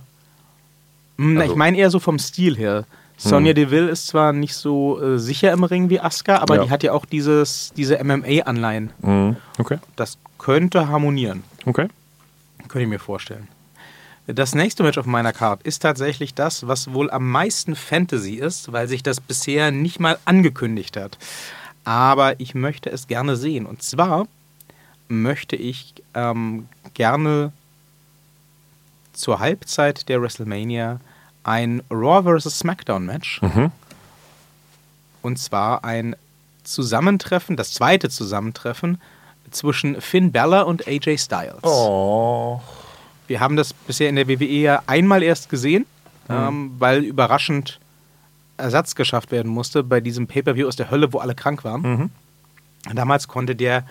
[1.17, 2.85] Hm, na, Also- ich meine eher so vom Stil her.
[3.21, 6.64] Sonja Deville ist zwar nicht so äh, sicher im Ring wie Asuka, aber Ja.
[6.64, 8.91] die hat ja auch dieses, diese MMA-Anleihen.
[9.03, 9.37] Mhm.
[9.59, 9.79] Okay.
[9.97, 11.43] Das könnte harmonieren.
[11.66, 11.89] Okay.
[12.69, 13.49] Könnte ich mir vorstellen.
[14.29, 18.71] Das nächste Match auf meiner Card ist tatsächlich das, was wohl am meisten Fantasy ist,
[18.73, 21.19] weil sich das bisher nicht mal angekündigt hat.
[21.85, 23.64] Aber ich möchte es gerne sehen.
[23.66, 24.29] Und zwar
[25.09, 27.53] möchte ich ähm, gerne
[29.14, 31.01] zur Halbzeit der WrestleMania
[31.49, 32.59] ein Raw vs.
[32.59, 33.41] SmackDown Match.
[33.41, 33.73] Mhm.
[35.23, 36.15] Und zwar ein
[36.63, 39.01] Zusammentreffen, das zweite Zusammentreffen
[39.51, 41.63] zwischen Finn Balor und AJ Styles.
[41.63, 42.61] Oh.
[43.27, 45.87] Wir haben das bisher in der WWE ja einmal erst gesehen,
[46.29, 47.81] ähm, weil überraschend
[48.59, 51.81] Ersatz geschafft werden musste bei diesem Pay-Per-View aus der Hölle, wo alle krank waren.
[51.81, 52.11] Mhm.
[52.95, 53.85] Damals konnte der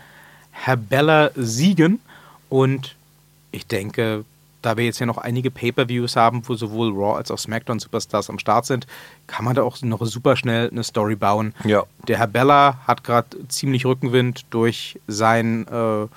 [0.52, 2.00] Herr Bella siegen
[2.50, 2.96] und
[3.52, 4.26] ich denke,
[4.68, 8.30] da wir jetzt ja noch einige Pay-Per-Views haben, wo sowohl Raw als auch SmackDown Superstars
[8.30, 8.86] am Start sind,
[9.26, 11.54] kann man da auch noch super schnell eine Story bauen.
[11.64, 11.84] Ja.
[12.10, 16.08] Der Herr Bella hat gerade ziemlich Rückenwind durch sein äh,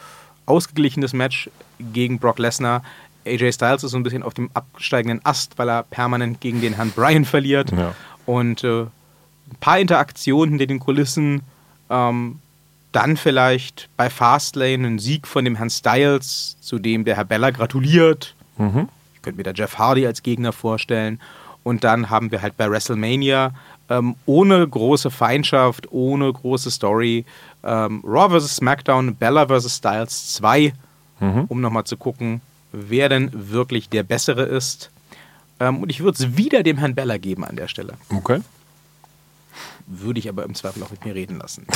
[0.46, 1.48] ausgeglichenes Match
[1.78, 2.82] gegen Brock Lesnar.
[3.24, 6.74] AJ Styles ist so ein bisschen auf dem absteigenden Ast, weil er permanent gegen den
[6.74, 7.70] Herrn Bryan verliert.
[7.70, 7.94] Ja.
[8.26, 11.42] Und äh, ein paar Interaktionen hinter den Kulissen.
[11.88, 12.40] Ähm,
[12.90, 17.50] dann vielleicht bei Fastlane einen Sieg von dem Herrn Styles, zu dem der Herr Bella
[17.50, 18.34] gratuliert.
[18.60, 18.88] Mhm.
[19.14, 21.20] Ich könnte mir da Jeff Hardy als Gegner vorstellen.
[21.62, 23.52] Und dann haben wir halt bei WrestleMania
[23.90, 27.24] ähm, ohne große Feindschaft, ohne große Story
[27.64, 28.56] ähm, Raw vs.
[28.56, 29.76] SmackDown, Bella vs.
[29.76, 30.72] Styles 2,
[31.20, 31.44] Mhm.
[31.48, 32.40] um nochmal zu gucken,
[32.72, 34.90] wer denn wirklich der Bessere ist.
[35.58, 37.92] Ähm, und ich würde es wieder dem Herrn Bella geben an der Stelle.
[38.08, 38.40] Okay.
[39.86, 41.66] Würde ich aber im Zweifel auch mit mir reden lassen.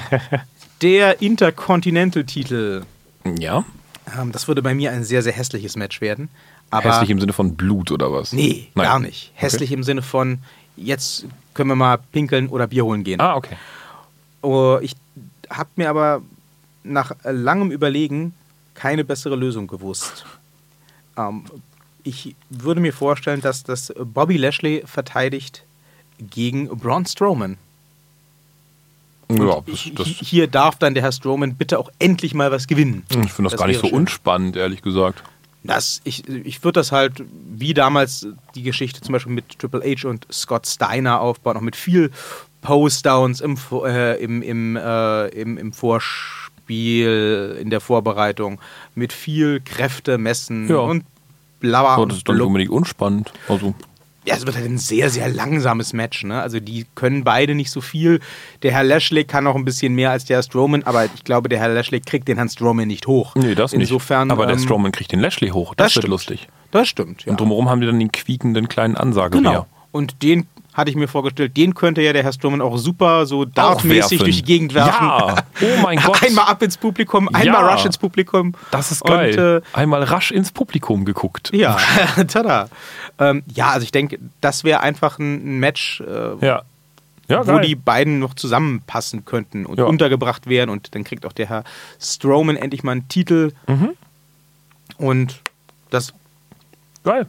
[0.82, 2.82] der Intercontinental-Titel,
[3.38, 3.64] Ja.
[4.18, 6.28] Ähm, das würde bei mir ein sehr, sehr hässliches Match werden.
[6.70, 8.32] Aber Hässlich im Sinne von Blut oder was?
[8.32, 8.84] Nee, Nein.
[8.84, 9.32] gar nicht.
[9.34, 10.38] Hässlich im Sinne von,
[10.76, 13.20] jetzt können wir mal pinkeln oder Bier holen gehen.
[13.20, 13.56] Ah, okay.
[14.42, 14.94] Oh, ich
[15.50, 16.22] habe mir aber
[16.82, 18.34] nach langem Überlegen
[18.74, 20.26] keine bessere Lösung gewusst.
[21.16, 21.44] Ähm,
[22.02, 25.64] ich würde mir vorstellen, dass das Bobby Lashley verteidigt
[26.18, 27.56] gegen Braun Strowman.
[29.30, 33.04] Ja, das, das, hier darf dann der Herr Strowman bitte auch endlich mal was gewinnen.
[33.10, 33.96] ich finde das, Das gar nicht so schön.
[33.96, 35.22] unspannend, ehrlich gesagt.
[35.66, 40.06] Das, ich ich würde das halt wie damals die Geschichte zum Beispiel mit Triple H
[40.08, 42.10] und Scott Steiner aufbauen, auch mit viel
[42.60, 48.60] Post-Downs im, äh, im, im, äh, im, im Vorspiel, in der Vorbereitung,
[48.94, 50.78] mit viel Kräfte messen Ja.
[50.78, 51.04] und
[51.72, 52.46] Aber und das ist blub.
[52.48, 53.32] unbedingt unspannend.
[53.48, 53.74] Also,
[54.26, 56.24] Ja, es wird halt ein sehr, sehr langsames Match.
[56.24, 56.40] Ne?
[56.40, 58.20] Also die können beide nicht so viel.
[58.62, 61.48] Der Herr Lashley kann auch ein bisschen mehr als der Herr Strowman, aber ich glaube,
[61.48, 63.34] der Herr Lashley kriegt den Herrn Strowman nicht hoch.
[63.34, 64.32] nee, das Insofern, nicht.
[64.32, 65.74] Aber der ähm, Strowman kriegt den Lashley hoch.
[65.74, 66.10] Das, das wird stimmt.
[66.10, 66.48] lustig.
[66.70, 67.30] Das stimmt, ja.
[67.30, 69.50] Und drumherum haben die dann den quiekenden kleinen Ansagebär.
[69.50, 69.66] Genau.
[69.92, 73.44] Und den hatte ich mir vorgestellt, den könnte ja der Herr Strowman auch super so
[73.44, 75.06] dartmäßig durch die Gegend werfen.
[75.06, 75.36] Ja.
[75.62, 76.22] Oh mein Gott.
[76.22, 77.72] Einmal ab ins Publikum, einmal Ja.
[77.74, 78.54] rush ins Publikum.
[78.72, 79.38] Das ist geil.
[79.38, 81.50] Und, äh, Einmal rasch ins Publikum geguckt.
[81.54, 81.78] ja,
[82.28, 82.68] tada.
[83.20, 86.62] Ähm, ja, also ich denke, das wäre einfach ein Match, äh, Ja.
[87.28, 87.66] Ja, wo geil.
[87.66, 90.68] die beiden noch zusammenpassen könnten und untergebracht werden.
[90.70, 91.64] Und dann kriegt auch der Herr
[91.98, 93.52] Strowman endlich mal einen Titel.
[93.66, 93.90] Mhm.
[94.98, 95.40] Und
[95.88, 96.12] das
[97.02, 97.26] Geil.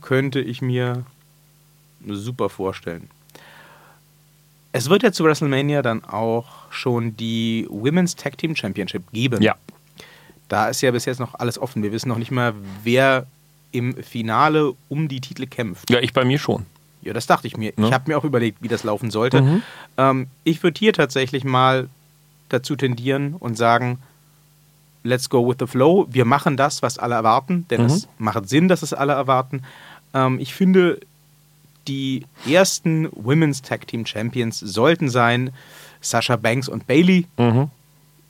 [0.00, 1.02] könnte ich mir
[2.08, 3.08] super vorstellen.
[4.72, 9.42] Es wird ja zu WrestleMania dann auch schon die Women's Tag Team Championship geben.
[9.42, 9.54] Ja.
[10.48, 11.82] Da ist ja bis jetzt noch alles offen.
[11.82, 13.26] Wir wissen noch nicht mal, wer
[13.70, 15.90] im Finale um die Titel kämpft.
[15.90, 16.66] Ja, ich bei mir schon.
[17.02, 17.72] Ja, das dachte ich mir.
[17.76, 17.86] Ne?
[17.88, 19.42] Ich habe mir auch überlegt, wie das laufen sollte.
[19.42, 19.62] Mhm.
[19.96, 21.88] Ähm, ich würde hier tatsächlich mal
[22.48, 23.98] dazu tendieren und sagen,
[25.02, 26.06] let's go with the flow.
[26.10, 27.86] Wir machen das, was alle erwarten, denn Mhm.
[27.86, 29.62] es macht Sinn, dass es alle erwarten.
[30.14, 31.00] Ähm, ich finde,
[31.88, 35.50] die ersten Women's Tag Team Champions sollten sein
[36.00, 37.26] Sasha Banks und Bailey.
[37.38, 37.70] Mhm.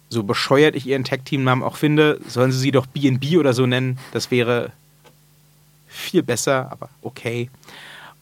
[0.09, 3.53] So bescheuert ich ihren Tag Team Namen auch finde, sollen sie sie doch B&B oder
[3.55, 3.99] so nennen.
[4.13, 4.73] Das wäre
[5.89, 7.51] viel besser, aber okay.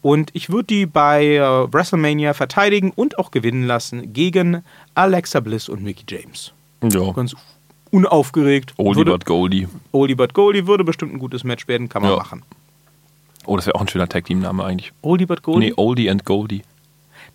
[0.01, 4.63] Und ich würde die bei äh, WrestleMania verteidigen und auch gewinnen lassen gegen
[4.95, 6.53] Alexa Bliss und Mickey James.
[6.81, 7.11] Ja.
[7.11, 7.35] Ganz
[7.91, 8.73] unaufgeregt.
[8.77, 9.67] Oldie würde, but Goldie.
[9.91, 12.17] Oldie but Goldie würde bestimmt ein gutes Match werden, kann man Ja.
[12.17, 12.41] machen.
[13.45, 14.93] Oh, das wäre auch ein schöner Tag-Team-Name eigentlich.
[15.01, 15.67] Oldie but Goldie?
[15.67, 16.61] Nee, Oldie and Goldie.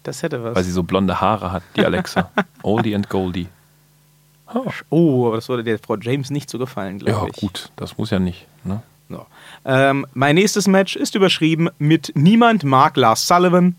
[0.05, 0.55] das hätte was.
[0.55, 2.31] Weil sie so blonde Haare hat, die Alexa.
[2.63, 3.49] Oldie and Goldie.
[4.91, 7.41] oh, aber das würde der Frau James nicht so gefallen, Ja, glaube ich.
[7.41, 8.47] gut, das muss ja nicht.
[8.65, 8.83] Ne?
[9.09, 9.27] So.
[9.65, 13.77] Ähm, mein nächstes Match ist überschrieben mit Niemand mag Lars Sullivan.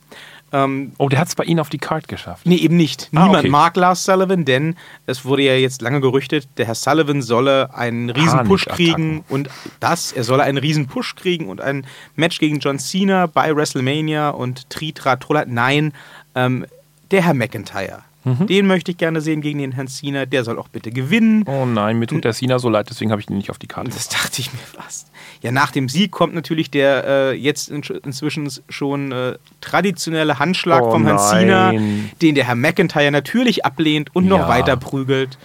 [0.53, 2.45] Ähm, Oh, der hat es bei Ihnen auf die Card geschafft.
[2.45, 3.09] nee, eben nicht.
[3.13, 3.49] Ah, Niemand okay.
[3.49, 4.75] mag Lars Sullivan, denn
[5.05, 8.75] es wurde ja jetzt lange gerüchtet, der Herr Sullivan solle einen riesen Push Panikattacken.
[8.95, 9.49] kriegen und
[9.81, 11.85] das, er solle einen riesen Push kriegen und ein
[12.15, 15.43] Match gegen John Cena bei WrestleMania und Tritra Trolla.
[15.47, 15.93] Nein,
[16.35, 16.65] ähm,
[17.11, 18.03] der Herr McIntyre.
[18.23, 18.47] Mhm.
[18.47, 20.25] Den möchte ich gerne sehen gegen den Herrn Cena.
[20.25, 21.43] Der soll auch bitte gewinnen.
[21.47, 23.67] Oh nein, mir tut der Cena so leid, deswegen habe ich ihn nicht auf die
[23.67, 23.89] Karte.
[23.91, 25.09] Das dachte ich mir fast.
[25.41, 30.81] Ja, nach dem Sieg kommt natürlich der äh, jetzt in, inzwischen schon äh, traditionelle Handschlag
[30.83, 32.09] Oh vom Herrn Cena, nein.
[32.21, 34.47] den der Herr McIntyre natürlich ablehnt und noch Ja.
[34.47, 35.37] weiter prügelt.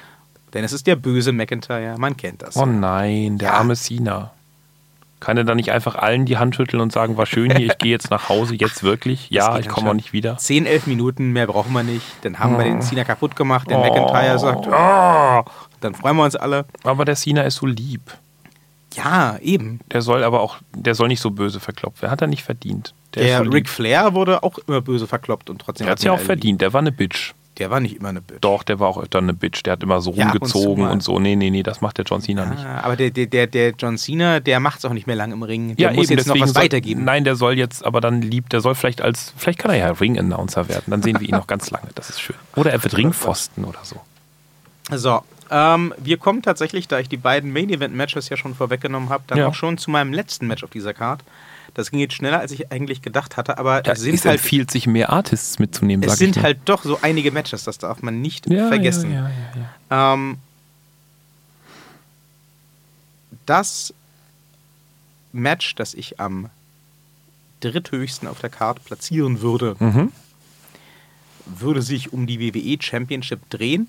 [0.54, 2.56] Denn es ist der böse McIntyre, man kennt das.
[2.56, 3.54] Oh nein, der Ja.
[3.54, 4.30] arme Cena.
[5.20, 7.78] Kann er dann nicht einfach allen die Hand schütteln und sagen, war schön hier, ich
[7.78, 9.30] gehe jetzt nach Hause, jetzt wirklich?
[9.30, 10.36] Ja, ich komme auch nicht wieder.
[10.36, 12.04] 10, 11 Minuten, mehr brauchen wir nicht.
[12.22, 13.70] Dann haben wir den Cena kaputt gemacht.
[13.70, 15.44] Der McIntyre sagt, Oh.
[15.80, 16.64] dann freuen wir uns alle.
[16.82, 18.00] Aber der Cena ist so lieb.
[18.96, 19.80] Ja, eben.
[19.90, 22.12] Der soll aber auch, der soll nicht so böse verklopft werden.
[22.12, 22.94] Hat er nicht verdient.
[23.14, 23.52] Der, Der.
[23.52, 26.60] Ric Flair wurde auch immer böse verkloppt und trotzdem Der hat es ja auch verdient.
[26.60, 27.34] Der war eine Bitch.
[27.58, 28.38] Der war nicht immer eine Bitch.
[28.40, 29.62] Doch, der war auch öfter eine Bitch.
[29.64, 31.18] Der hat immer so Ja, ab und rumgezogen und so.
[31.18, 32.64] Nee, nee, nee, das macht der John Cena nicht.
[32.64, 35.42] Ah, aber der, der, der, John Cena, der macht es auch nicht mehr lang im
[35.42, 35.76] Ring.
[35.76, 37.04] Der muss jetzt noch was soll, weitergeben.
[37.04, 39.90] Nein, der soll jetzt aber dann lieb, der soll vielleicht als, vielleicht kann er ja
[39.90, 40.84] Ring-Announcer werden.
[40.86, 41.88] Dann sehen wir ihn noch ganz lange.
[41.94, 42.36] Das ist schön.
[42.56, 43.96] Oder er wird Ringpfosten oder so.
[44.90, 45.22] So,
[45.52, 49.46] ähm, wir kommen tatsächlich, da ich die beiden Main-Event-Matches ja schon vorweggenommen habe, dann Ja.
[49.48, 51.22] auch schon zu meinem letzten Match auf dieser Card.
[51.74, 54.40] Das ging jetzt schneller, als ich eigentlich gedacht hatte, aber Da es sind es halt,
[54.40, 58.20] empfiehlt sich mehr Artists mitzunehmen, es sind halt doch so einige Matches, das darf man
[58.20, 59.12] nicht ja, vergessen.
[59.90, 60.12] Ja.
[60.14, 60.38] Ähm,
[63.46, 63.92] das
[65.32, 66.50] Match, das ich am
[67.60, 70.12] dritthöchsten auf der Card platzieren würde, Mhm.
[71.46, 73.88] würde sich um die WWE Championship drehen.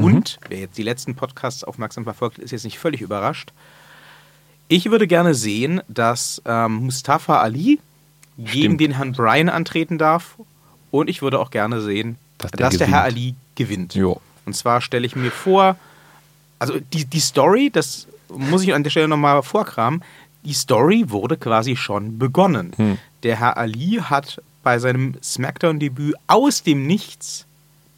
[0.00, 0.06] Mhm.
[0.06, 3.52] Und, wer jetzt die letzten Podcasts aufmerksam verfolgt, ist jetzt nicht völlig überrascht.
[4.68, 7.80] Ich würde gerne sehen, dass ähm, Mustafa Ali
[8.38, 8.80] gegen Stimmt.
[8.80, 10.36] den Herrn Bryan antreten darf.
[10.90, 13.02] Und ich würde auch gerne sehen, Dass dass der der, Herr.
[13.02, 13.94] Ali gewinnt.
[13.94, 14.20] Jo.
[14.46, 15.76] Und zwar stelle ich mir vor,
[16.58, 20.02] also die, die Story, das muss ich an der Stelle nochmal vorkramen,
[20.44, 22.72] die Story wurde quasi schon begonnen.
[22.76, 22.98] Hm.
[23.22, 27.46] Der Herr Ali hat bei seinem SmackDown-Debüt aus dem Nichts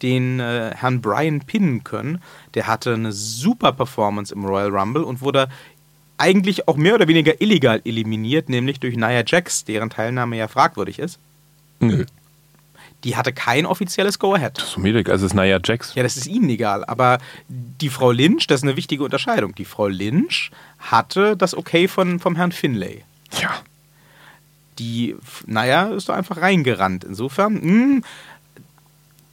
[0.03, 2.21] den äh, Herrn Bryan pinnen können.
[2.53, 5.47] Der hatte eine super Performance im Royal Rumble und wurde
[6.17, 10.99] eigentlich auch mehr oder weniger illegal eliminiert, nämlich durch Nia Jax, deren Teilnahme ja fragwürdig
[10.99, 11.17] ist.
[11.79, 12.05] Nö.
[13.03, 14.57] Die hatte kein offizielles Go-Ahead.
[14.57, 15.11] Das ist mir egal.
[15.11, 15.93] Also es ist Nia Jax.
[15.95, 16.85] Ja, das ist Ihnen egal.
[16.85, 17.17] Aber
[17.49, 19.55] die Frau Lynch, das ist eine wichtige Unterscheidung.
[19.55, 23.03] Die Frau Lynch hatte das Okay von, vom Herrn Finlay.
[23.41, 23.49] Ja.
[24.79, 27.03] Die, naja, ist da einfach reingerannt.
[27.03, 28.03] Insofern, hm,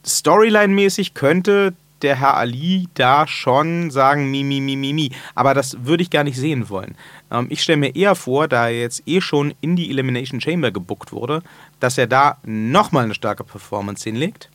[0.05, 5.11] Storyline-mäßig könnte der Herr Ali da schon sagen, mi, mi, mi, mi, mi.
[5.35, 6.95] Aber das würde ich gar nicht sehen wollen.
[7.29, 10.71] Ähm, ich stelle mir eher vor, da er jetzt eh schon in die Elimination Chamber
[10.71, 11.43] gebuckt wurde,
[11.79, 14.49] dass er da nochmal eine starke Performance hinlegt.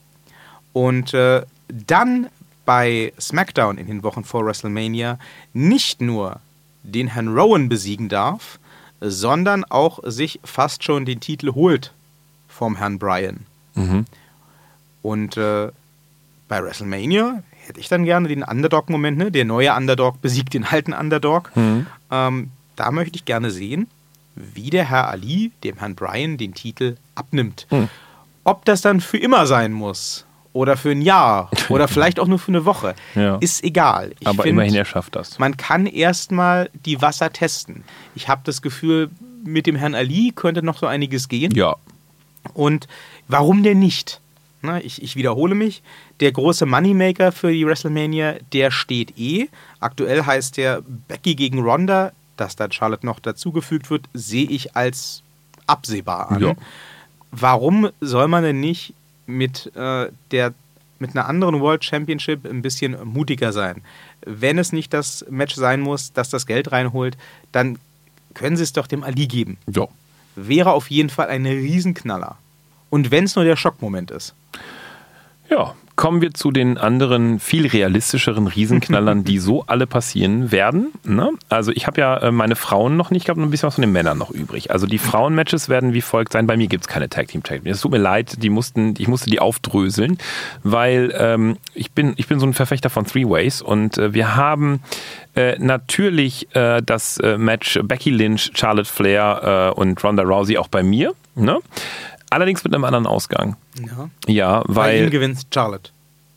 [0.72, 2.28] Und äh, dann
[2.64, 5.18] bei SmackDown in den Wochen vor WrestleMania
[5.52, 6.40] nicht nur
[6.82, 8.58] den Herrn Rowan besiegen darf,
[9.00, 11.92] sondern auch sich fast schon den Titel holt
[12.48, 13.46] vom Herrn Bryan.
[13.74, 14.06] Mhm.
[15.06, 15.68] Und äh,
[16.48, 19.30] bei WrestleMania hätte ich dann gerne den Underdog-Moment, ne?
[19.30, 21.52] der neue Underdog besiegt den alten Underdog.
[21.54, 21.86] Mhm.
[22.10, 23.86] Ähm, da möchte ich gerne sehen,
[24.34, 27.68] wie der Herr Ali dem Herrn Bryan den Titel abnimmt.
[27.70, 27.88] Mhm.
[28.42, 32.40] Ob das dann für immer sein muss oder für ein Jahr oder vielleicht auch nur
[32.40, 33.36] für eine Woche, Ja.
[33.36, 34.12] ist egal.
[34.18, 35.38] Ich Aber find, immerhin, er schafft das.
[35.38, 37.84] man kann erstmal die Wasser testen.
[38.16, 39.10] Ich habe das Gefühl,
[39.44, 41.52] mit dem Herrn Ali könnte noch so einiges gehen.
[41.54, 41.76] Ja.
[42.54, 42.88] Und
[43.28, 44.20] warum denn nicht?
[44.62, 45.82] Na, ich, ich wiederhole mich.
[46.20, 49.48] Der große Moneymaker für die WrestleMania, der steht eh.
[49.80, 52.12] Aktuell heißt der Becky gegen Ronda.
[52.36, 55.22] Dass da Charlotte noch dazugefügt wird, sehe ich als
[55.66, 56.42] absehbar an.
[56.42, 56.54] Ja.
[57.30, 58.92] Warum soll man denn nicht
[59.26, 60.54] mit, äh, der,
[60.98, 63.82] mit einer anderen World Championship ein bisschen mutiger sein?
[64.20, 67.16] Wenn es nicht das Match sein muss, das das Geld reinholt,
[67.52, 67.78] dann
[68.34, 69.56] können sie es doch dem Ali geben.
[69.66, 69.88] Ja.
[70.34, 72.36] Wäre auf jeden Fall ein Riesenknaller.
[72.90, 74.34] Und wenn es nur der Schockmoment ist.
[75.48, 80.92] Ja, kommen wir zu den anderen, viel realistischeren Riesenknallern, die so alle passieren werden.
[81.04, 81.30] Ne?
[81.48, 83.76] Also ich habe ja äh, meine Frauen noch nicht, ich habe noch ein bisschen was
[83.76, 84.70] von den Männern noch übrig.
[84.70, 86.46] Also die Frauenmatches werden wie folgt sein.
[86.46, 87.72] Bei mir gibt es keine Tag Team Tag Team.
[87.72, 90.18] Es tut mir leid, die mussten, ich musste die aufdröseln,
[90.62, 94.36] weil ähm, ich, bin, ich bin so ein Verfechter von Three Ways und äh, wir
[94.36, 94.82] haben
[95.34, 100.68] äh, natürlich äh, das äh, Match Becky Lynch, Charlotte Flair äh, und Ronda Rousey auch
[100.68, 101.14] bei mir.
[101.34, 101.58] Ne?
[102.30, 103.56] Allerdings mit einem anderen Ausgang.
[103.80, 104.08] Ja.
[104.26, 105.04] Ja, Bei weil.
[105.04, 105.90] ihm gewinnt Charlotte.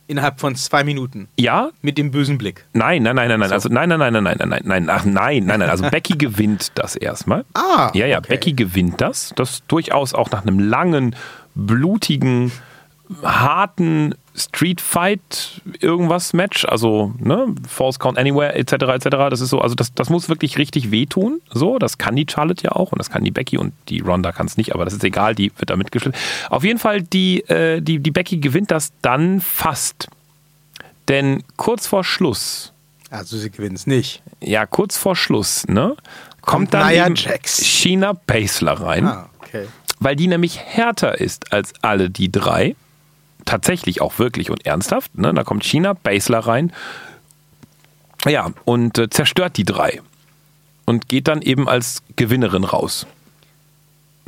[0.08, 1.28] Innerhalb von zwei Minuten.
[1.38, 2.66] ja, Mit dem bösen Blick.
[2.74, 3.52] nein, nein, nein, nein, nein.
[3.52, 5.70] Also nein, nein, nein, nein, nein, nein, nein, nein, ach nein, nein, nein.
[5.70, 7.46] Also Becky gewinnt das erstmal.
[7.54, 8.30] Ah, Ja, ja, okay.
[8.30, 9.34] Becky gewinnt das.
[9.36, 11.16] Das durchaus auch nach einem langen,
[11.54, 12.52] blutigen,
[13.24, 18.74] harten Street Fight irgendwas Match, also ne, False Count Anywhere etc.
[18.74, 19.06] etc.
[19.30, 21.42] Das ist so, also das, das muss wirklich richtig wehtun.
[21.52, 24.32] So, das kann die Charlotte ja auch und das kann die Becky und die Ronda
[24.32, 26.20] kann es nicht, aber das ist egal, die wird da mitgeschliffen.
[26.50, 30.08] Auf jeden Fall die, äh, die die Becky gewinnt das dann fast,
[31.08, 32.72] denn kurz vor Schluss
[33.10, 34.22] Also sie gewinnt es nicht.
[34.42, 35.96] ja, kurz vor Schluss, ne?
[36.42, 36.84] Kommt, Kommt dann.
[37.66, 39.68] Sheena Baszler rein, Ah, okay.
[40.00, 42.76] weil die nämlich härter ist als alle die drei.
[43.50, 45.18] Tatsächlich auch wirklich und ernsthaft.
[45.18, 45.34] Ne?
[45.34, 46.72] Da kommt Sheena Baszler rein.
[48.28, 50.02] Ja, und äh, zerstört die drei.
[50.86, 53.08] Und geht dann eben als Gewinnerin raus.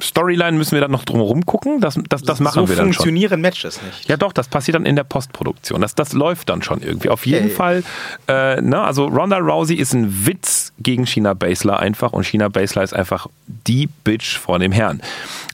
[0.02, 1.80] Storyline müssen wir dann noch drumherum gucken.
[1.80, 2.94] Das, das, das machen so wir dann schon.
[2.94, 4.10] funktionieren Matches nicht.
[4.10, 5.82] Ja, doch, das passiert dann in der Postproduktion.
[5.82, 7.10] Das, das läuft dann schon irgendwie.
[7.10, 7.56] Auf jeden Okay.
[7.56, 7.84] Fall,
[8.28, 12.84] äh, ne, also Ronda Rousey ist ein Witz gegen Shina Baszler einfach und Shina Baszler
[12.84, 15.02] ist einfach die Bitch vor dem Herrn.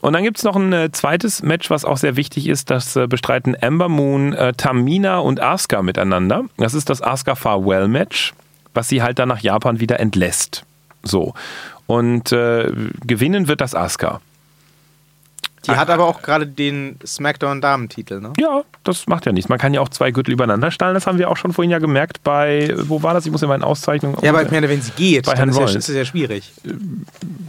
[0.01, 2.69] Und dann gibt es noch ein äh, zweites Match, was auch sehr wichtig ist.
[2.69, 6.43] Das äh, bestreiten Ember Moon, äh, Tamina und Asuka miteinander.
[6.57, 8.33] Das ist das Asuka Farewell Match,
[8.73, 10.63] was sie halt dann nach Japan wieder entlässt.
[11.03, 11.33] So.
[11.85, 12.71] Und äh,
[13.05, 14.19] gewinnen wird das Asuka.
[15.65, 18.33] Die hat aber auch gerade den SmackDown-Damentitel, ne?
[18.39, 19.49] Ja, das macht ja nichts.
[19.49, 20.93] Man kann ja auch zwei Gürtel übereinander stellen.
[20.93, 23.25] Das haben wir auch schon vorhin ja gemerkt bei, wo war das?
[23.25, 24.17] Ich muss ja meine Auszeichnung.
[24.21, 26.05] Ja, aber ich meine, wenn sie geht, Bei dann Herrn ist, ja, ist es ja
[26.05, 26.53] schwierig.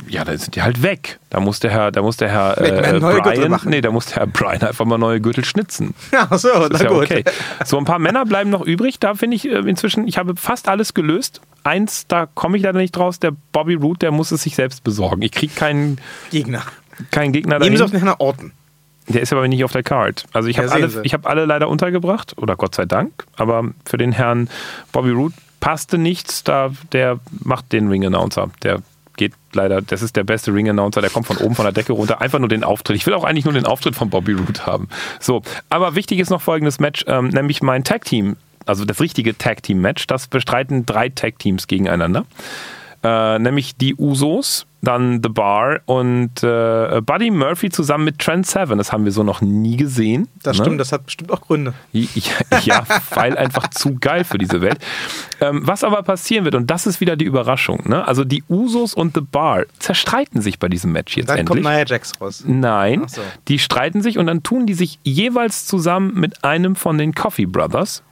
[0.09, 1.19] ja, da sind die halt weg.
[1.31, 4.27] Da muss der Herr, da muss der Herr äh, Brian, nee, da muss der Herr
[4.27, 5.95] Brian einfach mal neue Gürtel schnitzen.
[6.13, 7.05] Ach so, Das na ist ja gut.
[7.05, 7.25] okay.
[7.65, 8.99] So ein paar Männer bleiben noch übrig.
[8.99, 11.41] Da finde ich äh, inzwischen, ich habe fast alles gelöst.
[11.65, 13.21] Eins, da komme ich leider nicht draus.
[13.21, 15.21] Der Bobby Root, der muss es sich selbst besorgen.
[15.23, 15.99] Ich kriege keinen,
[16.31, 16.63] Gegner.
[17.11, 18.53] Keinen Gegner Nehmen Sie auf den Herrn Orton.
[19.09, 20.27] Der ist aber nicht auf der Card.
[20.33, 23.25] Also ich Ja, habe alle, ich habe alle leider untergebracht oder Gott sei Dank.
[23.37, 24.51] Aber für den Herrn
[24.93, 26.45] Bobby Root passte nichts.
[26.45, 28.51] Da der macht den Ring Announcer.
[28.63, 28.83] Der
[29.17, 29.81] geht leider.
[29.81, 31.01] Das ist der beste Ring Announcer.
[31.01, 32.21] Der kommt von oben von der Decke runter.
[32.21, 32.97] Einfach nur den Auftritt.
[32.97, 34.89] Ich will auch eigentlich nur den Auftritt von Bobby Root haben.
[35.21, 38.37] So, aber wichtig ist noch folgendes Match, ähm, nämlich mein Tag Team.
[38.67, 40.07] Also das richtige Tag Team Match.
[40.07, 42.27] Das bestreiten drei Tag Teams gegeneinander.
[43.03, 48.79] Äh, nämlich die Usos, dann The Bar und äh, Buddy Murphy zusammen mit Trent Seven.
[48.79, 50.29] Das haben wir so noch nie gesehen.
[50.43, 50.65] Das ne?
[50.65, 51.75] stimmt, das hat bestimmt auch Gründe.
[51.93, 54.79] Ja, ja, weil einfach zu geil für diese Welt.
[55.41, 58.07] Ähm, was aber passieren wird, und das ist wieder die Überraschung, ne?
[58.07, 61.63] also die Usos und The Bar zerstreiten sich bei diesem Match jetzt Dann endlich.
[61.63, 62.45] kommt Nia Jax raus.
[62.47, 63.21] Nein, so.
[63.49, 67.47] die streiten sich und dann tun die sich jeweils zusammen mit einem von den Coffee
[67.47, 68.03] Brothers.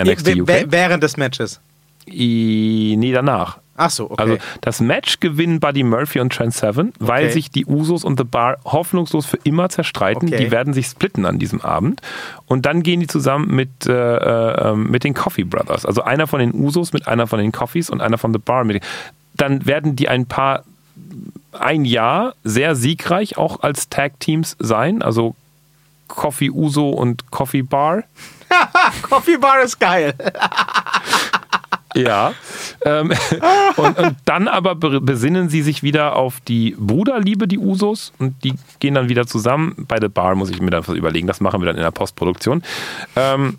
[0.00, 0.66] NXT UK.
[0.68, 1.60] Während des Matches.
[2.06, 3.58] I, nee, danach.
[3.80, 4.20] Ach so, okay.
[4.22, 7.32] Also das Match gewinnen Buddy Murphy und Trent Seven, weil Okay.
[7.32, 10.28] sich die Usos und The Bar hoffnungslos für immer zerstreiten.
[10.28, 10.36] Okay.
[10.44, 12.02] Die werden sich splitten an diesem Abend.
[12.46, 15.86] Und dann gehen die zusammen mit, äh, äh, mit den Coffee Brothers.
[15.86, 18.64] Also einer von den Usos mit einer von den Coffees und einer von The Bar.
[18.64, 18.82] Mit,
[19.34, 20.64] dann werden die ein paar,
[21.52, 25.02] ein Jahr sehr siegreich auch als Tag Teams sein.
[25.02, 25.36] Also
[26.08, 28.02] Coffee Uso und Coffee Bar.
[29.02, 30.14] Coffee Bar ist geil.
[31.94, 32.34] Ja.
[32.84, 33.12] ähm,
[33.76, 38.42] und, und dann aber be- besinnen sie sich wieder auf die Bruderliebe, die Usos, und
[38.44, 39.74] die gehen dann wieder zusammen.
[39.88, 41.90] Bei The Bar muss ich mir dann was überlegen, das machen wir dann in der
[41.90, 42.62] Postproduktion.
[43.16, 43.58] Ähm,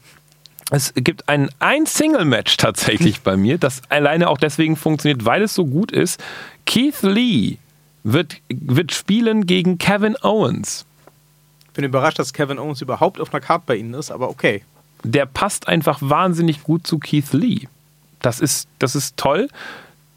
[0.71, 5.55] es gibt ein, ein Single-Match tatsächlich bei mir, das alleine auch deswegen funktioniert, weil es
[5.55, 6.23] so gut ist.
[6.67, 7.57] Keith Lee
[8.03, 10.85] wird, wird spielen gegen Kevin Owens.
[11.69, 14.63] Ich bin überrascht, dass Kevin Owens überhaupt auf einer Karte bei Ihnen ist, aber okay.
[15.03, 17.67] der passt einfach wahnsinnig gut zu Keith Lee.
[18.21, 19.47] Das ist, das ist toll.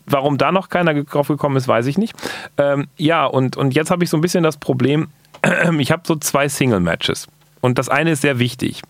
[0.07, 2.15] Warum da noch keiner drauf gekommen ist, weiß ich nicht.
[2.59, 5.09] Ähm, ja, und, und jetzt habe ich so ein bisschen das Problem,
[5.79, 7.29] ich habe so zwei Single-Matches.
[7.61, 8.83] Und das eine ist sehr wichtig.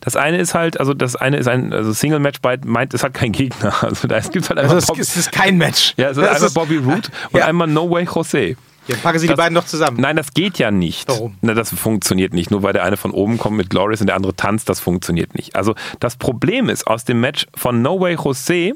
[0.00, 3.02] Das eine ist halt, also das eine ist ein also Single Match bei meint, es
[3.02, 3.74] hat keinen Gegner.
[3.82, 4.74] Also da gibt halt einfach.
[4.74, 5.94] Also es, ist kein Match.
[5.96, 7.46] Ja, es ist das einfach ist, Bobby Root und ja.
[7.46, 8.56] einmal No Way Jose.
[8.88, 10.00] Ja, packen Sie das, die beiden doch zusammen.
[10.00, 11.08] Nein, das geht ja nicht.
[11.08, 11.36] Warum?
[11.40, 12.50] Na, das funktioniert nicht.
[12.50, 15.34] Nur weil der eine von oben kommt mit Glorious und der andere tanzt, das funktioniert
[15.34, 15.56] nicht.
[15.56, 18.72] Also das Problem ist aus dem Match von No Way Jose,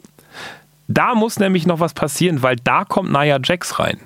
[0.89, 4.01] da muss nämlich noch was passieren, weil da kommt Nia Jax rein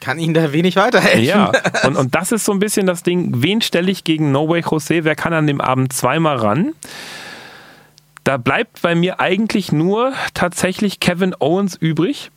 [0.00, 1.24] kann Ihnen da wenig weiterhelfen.
[1.24, 1.52] Ja,
[1.84, 4.62] und, und das ist so ein bisschen das Ding, wen stelle ich gegen No Way
[4.70, 5.04] Jose?
[5.04, 6.72] Wer kann an dem Abend zweimal ran?
[8.24, 12.30] Da bleibt bei mir eigentlich nur tatsächlich Kevin Owens übrig.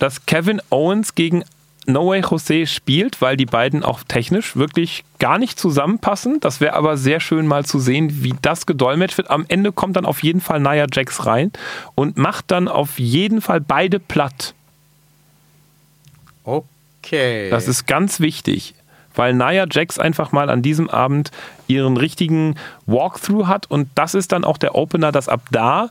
[0.00, 1.44] Dass Kevin Owens gegen
[1.86, 6.40] No Way Jose spielt, weil die beiden auch technisch wirklich gar nicht zusammenpassen.
[6.40, 9.30] Das wäre aber sehr schön mal zu sehen, wie das gedolmetscht wird.
[9.30, 11.52] Am Ende kommt dann auf jeden Fall Nia Jax rein
[11.94, 14.54] und macht dann auf jeden Fall beide platt.
[16.44, 17.50] Okay.
[17.50, 18.74] Das ist ganz wichtig,
[19.14, 21.30] weil Nia Jax einfach mal an diesem Abend
[21.66, 25.90] ihren richtigen Walkthrough hat und das ist dann auch der Opener, dass ab da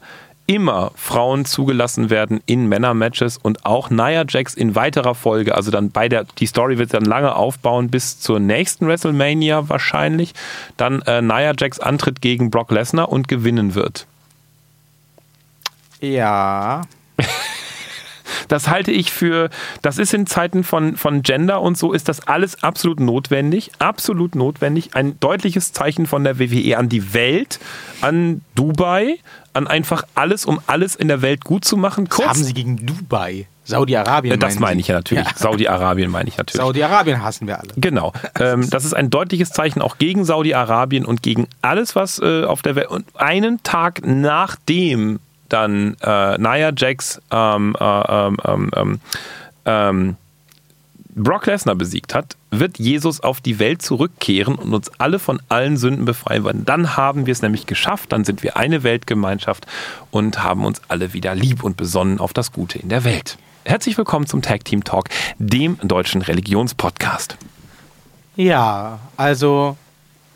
[0.50, 5.92] immer Frauen zugelassen werden in Männermatches und auch Nia Jax in weiterer Folge, also dann
[5.92, 10.34] bei der, die Story wird dann lange aufbauen bis zur nächsten WrestleMania wahrscheinlich,
[10.76, 14.08] dann äh, Nia Jax antritt gegen Brock Lesnar und gewinnen wird.
[16.02, 16.82] Ja.
[18.48, 19.50] Das halte ich für,
[19.82, 23.72] das ist in Zeiten von, von Gender und so, ist das alles absolut notwendig.
[23.80, 24.96] Absolut notwendig.
[24.96, 27.60] Ein deutliches Zeichen von der WWE an die Welt,
[28.02, 29.20] an Dubai,
[29.54, 32.10] an einfach alles, um alles in der Welt gut zu machen.
[32.10, 33.48] Kurz, Was haben Sie gegen Dubai?
[33.70, 34.40] Saudi-Arabien.
[34.40, 35.26] Das meine ich ja natürlich.
[35.26, 35.36] Ja.
[35.36, 36.60] Saudi-Arabien meine ich natürlich.
[36.62, 37.70] Saudi-Arabien hassen wir alle.
[37.78, 38.14] Genau.
[38.40, 42.62] Ähm, das ist ein deutliches Zeichen auch gegen Saudi-Arabien und gegen alles, was äh, auf
[42.64, 42.90] der Welt.
[42.90, 45.20] Und einen Tag nachdem
[45.50, 49.00] dann äh, Nia Jax ähm, äh, ähm, ähm, ähm,
[49.66, 50.18] ähm,
[51.16, 55.76] Brock Lesnar besiegt hat, wird Jesus auf die Welt zurückkehren und uns alle von allen
[55.76, 56.66] Sünden befreien werden.
[56.66, 59.68] Dann haben wir es nämlich geschafft, dann sind wir eine Weltgemeinschaft
[60.12, 63.38] und haben uns alle wieder lieb und besonnen auf das Gute in der Welt.
[63.66, 67.38] Herzlich willkommen zum Tag Team Talk, dem deutschen Religionspodcast.
[68.36, 69.76] Ja, also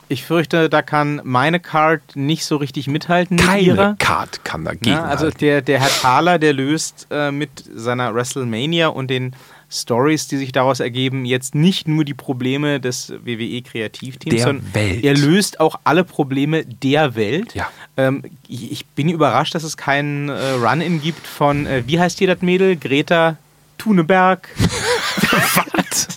[0.09, 3.37] ich fürchte, da kann meine Card nicht so richtig mithalten.
[3.37, 3.95] Keine ihrer.
[3.99, 4.91] Card kann dagegen.
[4.95, 9.35] Ja, also der, der Herr Thaler, der löst äh, mit seiner WrestleMania und den
[9.73, 14.73] Stories, die sich daraus ergeben, jetzt nicht nur die Probleme des WWE Kreativteams, der sondern
[14.73, 15.03] Welt.
[15.03, 17.55] er löst auch alle Probleme der Welt.
[17.55, 17.69] Ja.
[17.97, 22.27] Ähm, ich bin überrascht, dass es keinen äh, Run-In gibt von, äh, wie heißt hier
[22.27, 22.75] das Mädel?
[22.75, 23.37] Greta
[23.83, 24.49] Thunberg.
[25.55, 26.07] Was?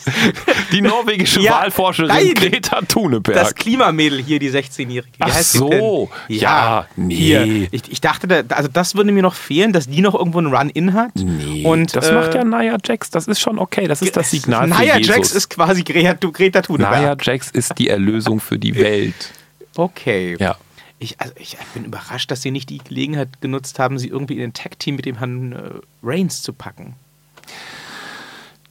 [0.72, 3.34] Die norwegische ja, Wahlforscherin nein, Greta Thunberg.
[3.34, 5.16] Das Klimamädel hier, die 16-Jährige.
[5.18, 6.10] Ach so.
[6.28, 7.68] Ja, ja, nee.
[7.70, 10.54] Ich, ich dachte, da, also das würde mir noch fehlen, dass die noch irgendwo einen
[10.54, 11.12] Run-In hat.
[11.16, 13.10] Nee, Und, das äh, macht ja Nia Jax.
[13.10, 13.86] Das ist schon okay.
[13.88, 15.06] Das ist das Signal für Jesus.
[15.06, 16.98] Jax ist quasi Greta, Greta Thunberg.
[16.98, 19.14] Nia Jax ist die Erlösung für die Welt.
[19.78, 20.36] Okay.
[20.40, 20.56] Ja.
[20.98, 24.40] Ich, also ich bin überrascht, dass sie nicht die Gelegenheit genutzt haben, sie irgendwie in
[24.40, 25.70] den Tag-Team mit dem Herrn äh,
[26.02, 26.94] Reigns zu packen.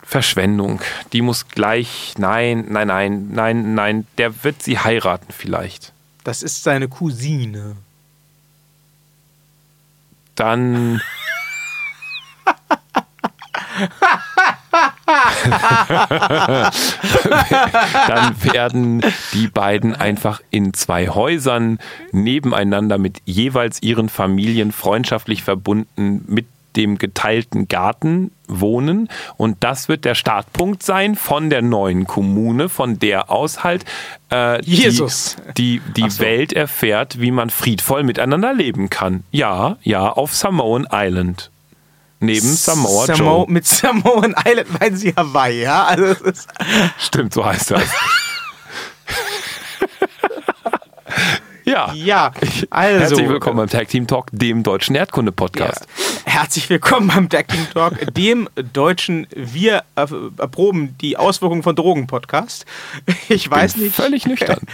[0.06, 0.82] Verschwendung.
[1.14, 5.94] Die muss gleich, nein, nein, nein, nein, nein, der wird sie heiraten vielleicht.
[6.24, 7.76] Das ist seine Cousine.
[10.36, 11.02] Dann.
[18.08, 19.02] dann werden
[19.34, 21.80] die beiden einfach in zwei Häusern
[22.12, 29.10] nebeneinander mit jeweils ihren Familien freundschaftlich verbunden mit dem geteilten Garten wohnen.
[29.38, 33.86] Und das wird der Startpunkt sein von der neuen Kommune, von der aus halt
[34.32, 35.38] äh, Jesus.
[35.58, 36.24] die, die, die so.
[36.24, 39.24] Welt erfährt, wie man friedvoll miteinander leben kann.
[39.32, 41.52] Ja, ja, auf Samoan Island.
[42.20, 43.46] Neben Samoa Samo Joe.
[43.52, 45.86] Mit Samoan Island meinen sie Hawaii, ja?
[45.86, 46.16] Also
[46.98, 47.84] Stimmt, so heißt das.
[51.66, 51.92] Ja.
[51.94, 52.32] Ja,
[52.70, 53.00] also.
[53.00, 55.88] Herzlich willkommen beim Tag Team Talk, dem deutschen Erdkunde-Podcast.
[56.26, 56.32] Ja.
[56.34, 62.68] Herzlich willkommen beim Tag Team Talk, dem deutschen Wir erproben die Auswirkungen von Drogen-Podcast.
[63.30, 63.96] Ich weiß Bin nicht.
[63.96, 64.60] Völlig nüchtern.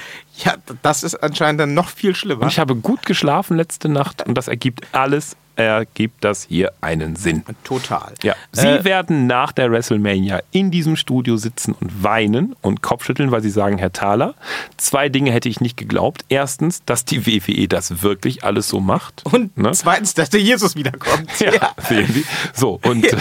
[0.44, 2.44] Ja, das ist anscheinend dann noch viel schlimmer.
[2.44, 7.16] Und ich habe gut geschlafen letzte Nacht und das ergibt alles ergibt das hier einen
[7.16, 7.44] Sinn.
[7.64, 8.14] Total.
[8.24, 8.36] Ja.
[8.52, 13.42] Sie äh, werden nach der WrestleMania in diesem Studio sitzen und weinen und Kopfschütteln, weil
[13.42, 14.36] sie sagen, Herr Thaler,
[14.78, 16.26] zwei Dinge hätte ich nicht geglaubt.
[16.30, 19.26] Erstens, dass die WWE das wirklich alles so macht.
[19.26, 19.72] Und ne?
[19.72, 21.40] zweitens, dass der Jesus wiederkommt.
[21.40, 21.72] Ja, ja.
[21.88, 22.26] sehen Sie.
[22.54, 23.18] So, und ja.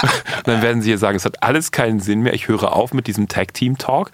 [0.44, 2.34] dann werden Sie hier sagen, es hat alles keinen Sinn mehr.
[2.34, 4.10] Ich höre auf mit diesem Tag-Team-Talk.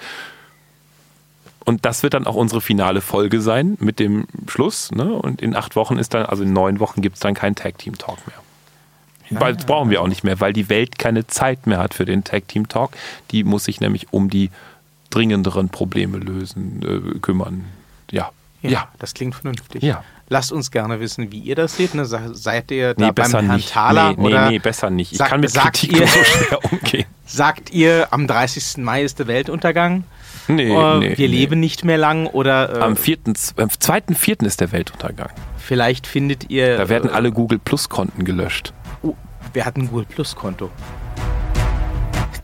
[1.64, 4.90] Und das wird dann auch unsere finale Folge sein mit dem Schluss.
[4.92, 5.04] Ne?
[5.12, 7.78] Und in acht Wochen ist dann, also in neun Wochen gibt es dann keinen Tag
[7.78, 8.36] Team Talk mehr.
[9.40, 12.04] Weil das brauchen wir auch nicht mehr, weil die Welt keine Zeit mehr hat für
[12.04, 12.90] den Tag Team Talk.
[13.30, 14.50] Die muss sich nämlich um die
[15.10, 17.64] dringenderen Probleme lösen, äh, kümmern.
[18.10, 18.30] Ja.
[18.62, 18.70] ja.
[18.70, 19.82] Ja, das klingt vernünftig.
[19.84, 20.02] Ja.
[20.28, 21.94] Lasst uns gerne wissen, wie ihr das seht.
[21.94, 22.06] Ne?
[22.06, 23.72] Se- Seid ihr da Nee, besser beim Herrn nicht.
[23.72, 24.10] Thaler?
[24.10, 25.12] nee, nee, oder nee, besser nicht.
[25.12, 27.06] Ich Sag- kann mit sagt Kritik ihr- so schwer umgehen.
[27.26, 28.78] Sagt ihr, am 30.
[28.78, 30.02] Mai ist der Weltuntergang?
[30.48, 31.34] Nee, Äh, nee, wir nee.
[31.36, 33.18] leben nicht mehr lang oder äh, Am 4.,
[33.56, 34.44] am 2.4.
[34.46, 35.30] ist der Weltuntergang.
[35.58, 36.76] vielleicht findet ihr.
[36.78, 38.72] Da werden äh, alle Google Plus Konten gelöscht.
[39.02, 39.14] Oh,
[39.52, 40.70] wer hat ein Google Plus Konto?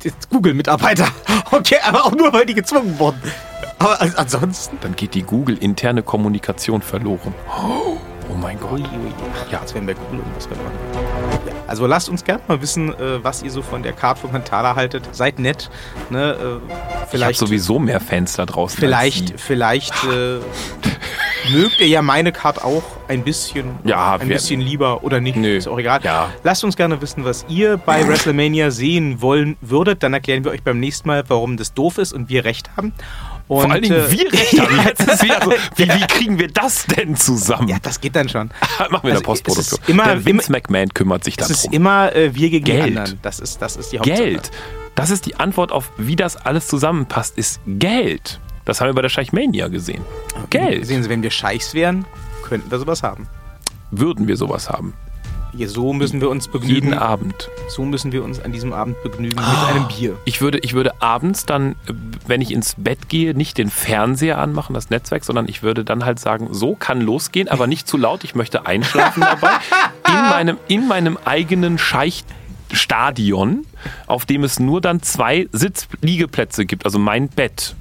[0.02, 1.08] Jetzt Google-Mitarbeiter.
[1.52, 3.20] Okay, aber auch nur, weil die gezwungen wurden.
[3.78, 4.76] Aber an- ansonsten.
[4.80, 7.32] Dann geht die Google interne Kommunikation verloren.
[8.28, 8.72] Oh mein Gott.
[8.72, 9.12] Ui, ui.
[9.52, 10.72] Ja, als wenn bei Google irgendwas verloren.
[11.46, 14.44] Ja, also lasst uns gerne mal wissen, äh, was ihr so von der Card von
[14.44, 15.08] Thaler haltet.
[15.12, 15.70] Seid nett.
[16.10, 16.32] Ne?
[16.32, 18.78] Äh, Ich habe vielleicht sowieso mehr Fans da draußen.
[18.78, 20.38] vielleicht, vielleicht äh,
[21.52, 25.36] mögt ihr ja meine Card auch ein bisschen, Ja, ein bisschen lieber oder nicht.
[25.36, 25.56] Nö.
[25.56, 26.00] Ist auch egal.
[26.02, 26.30] Ja.
[26.42, 30.02] Lasst uns gerne wissen, was ihr bei WrestleMania sehen wollen würdet.
[30.02, 32.92] Dann erklären wir euch beim nächsten Mal, warum das doof ist und wir recht haben.
[33.48, 34.80] Und, Vor allen Dingen äh, wir recht haben.
[34.86, 37.68] Jetzt ist wieder so, wie, wie kriegen wir das denn zusammen?
[37.68, 38.48] Ja, das geht dann schon.
[38.78, 39.80] Machen wir in also, der Postproduktion.
[39.86, 41.74] immer- der Vince McMahon kümmert sich Es ist darum.
[41.74, 42.96] immer äh, wir gegen die Geld.
[42.96, 43.18] anderen.
[43.22, 44.18] Das ist, das ist die Hauptsache.
[44.18, 44.50] Geld.
[44.96, 48.40] Das ist die Antwort auf, wie das alles zusammenpasst, ist Geld.
[48.64, 50.02] Das haben wir bei der Scheichmania gesehen.
[50.50, 50.84] Geld.
[50.86, 52.04] Sehen Sie, wenn wir Scheichs wären,
[52.42, 53.28] könnten wir sowas haben.
[53.92, 54.94] Würden wir sowas haben.
[55.66, 56.74] So müssen wir uns begnügen.
[56.88, 57.48] Jeden Abend.
[57.68, 59.68] So müssen wir uns an diesem Abend begnügen Ah.
[59.68, 60.16] mit einem Bier.
[60.24, 61.74] Ich würde, ich würde abends dann,
[62.26, 66.04] wenn ich ins Bett gehe, nicht den Fernseher anmachen, das Netzwerk, sondern ich würde dann
[66.04, 69.50] halt sagen, so kann losgehen, aber nicht zu laut, ich möchte einschlafen dabei.
[70.08, 73.66] In meinem, in meinem eigenen Scheichstadion,
[74.06, 77.74] auf dem es nur dann zwei Sitzliegeplätze gibt, also mein Bett.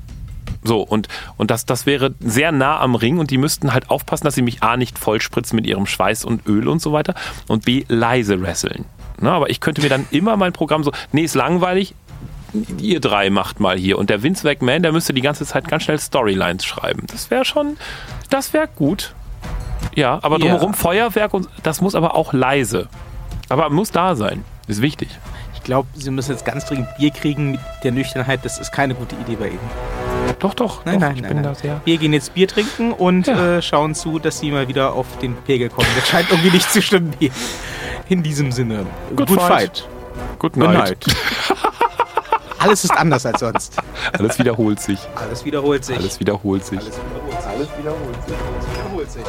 [0.66, 1.08] So, und,
[1.38, 4.42] und das, das wäre sehr nah am Ring und die müssten halt aufpassen, dass sie
[4.42, 7.14] mich A nicht vollspritzen mit ihrem Schweiß und Öl und so weiter
[7.48, 8.86] und B leise wresteln.
[9.22, 11.94] Na, aber ich könnte mir dann immer mein Programm so, nee, ist langweilig,
[12.82, 13.98] ihr drei macht mal hier.
[14.00, 17.06] Und der Vince McMahon, der müsste die ganze Zeit ganz schnell Storylines schreiben.
[17.12, 17.78] Das wäre schon,
[18.30, 19.14] das wäre gut.
[19.94, 20.46] Ja, aber Ja.
[20.48, 22.88] drumherum Feuerwerk und das muss aber auch leise.
[23.50, 24.44] Aber muss da sein.
[24.68, 25.10] Ist wichtig.
[25.54, 28.44] Ich glaube, Sie müssen jetzt ganz dringend Bier kriegen mit der Nüchternheit.
[28.44, 30.15] Das ist keine gute Idee bei Ihnen.
[30.40, 30.86] Doch, doch.
[30.86, 31.30] Nein, doch, nein, ich nein.
[31.30, 31.54] bin nein.
[31.54, 31.82] da sehr.
[31.86, 33.58] Wir gehen jetzt Bier trinken und Ja.
[33.58, 35.88] äh, schauen zu, dass Sie mal wieder auf den Pegel kommen.
[35.96, 37.14] Das scheint irgendwie nicht zu stimmen.
[37.20, 37.32] hier.
[38.10, 38.86] In diesem Sinne.
[39.16, 39.50] Good Good fight.
[39.50, 39.88] fight.
[40.40, 40.76] Good Good night.
[40.90, 41.06] night.
[42.60, 43.76] Alles ist anders als sonst.
[44.18, 45.00] Alles wiederholt sich.
[45.16, 45.98] Alles wiederholt sich.
[45.98, 46.80] Alles wiederholt sich.
[46.80, 47.46] Alles wiederholt sich.
[47.46, 48.36] Alles wiederholt sich.
[48.36, 49.24] Alles wiederholt sich.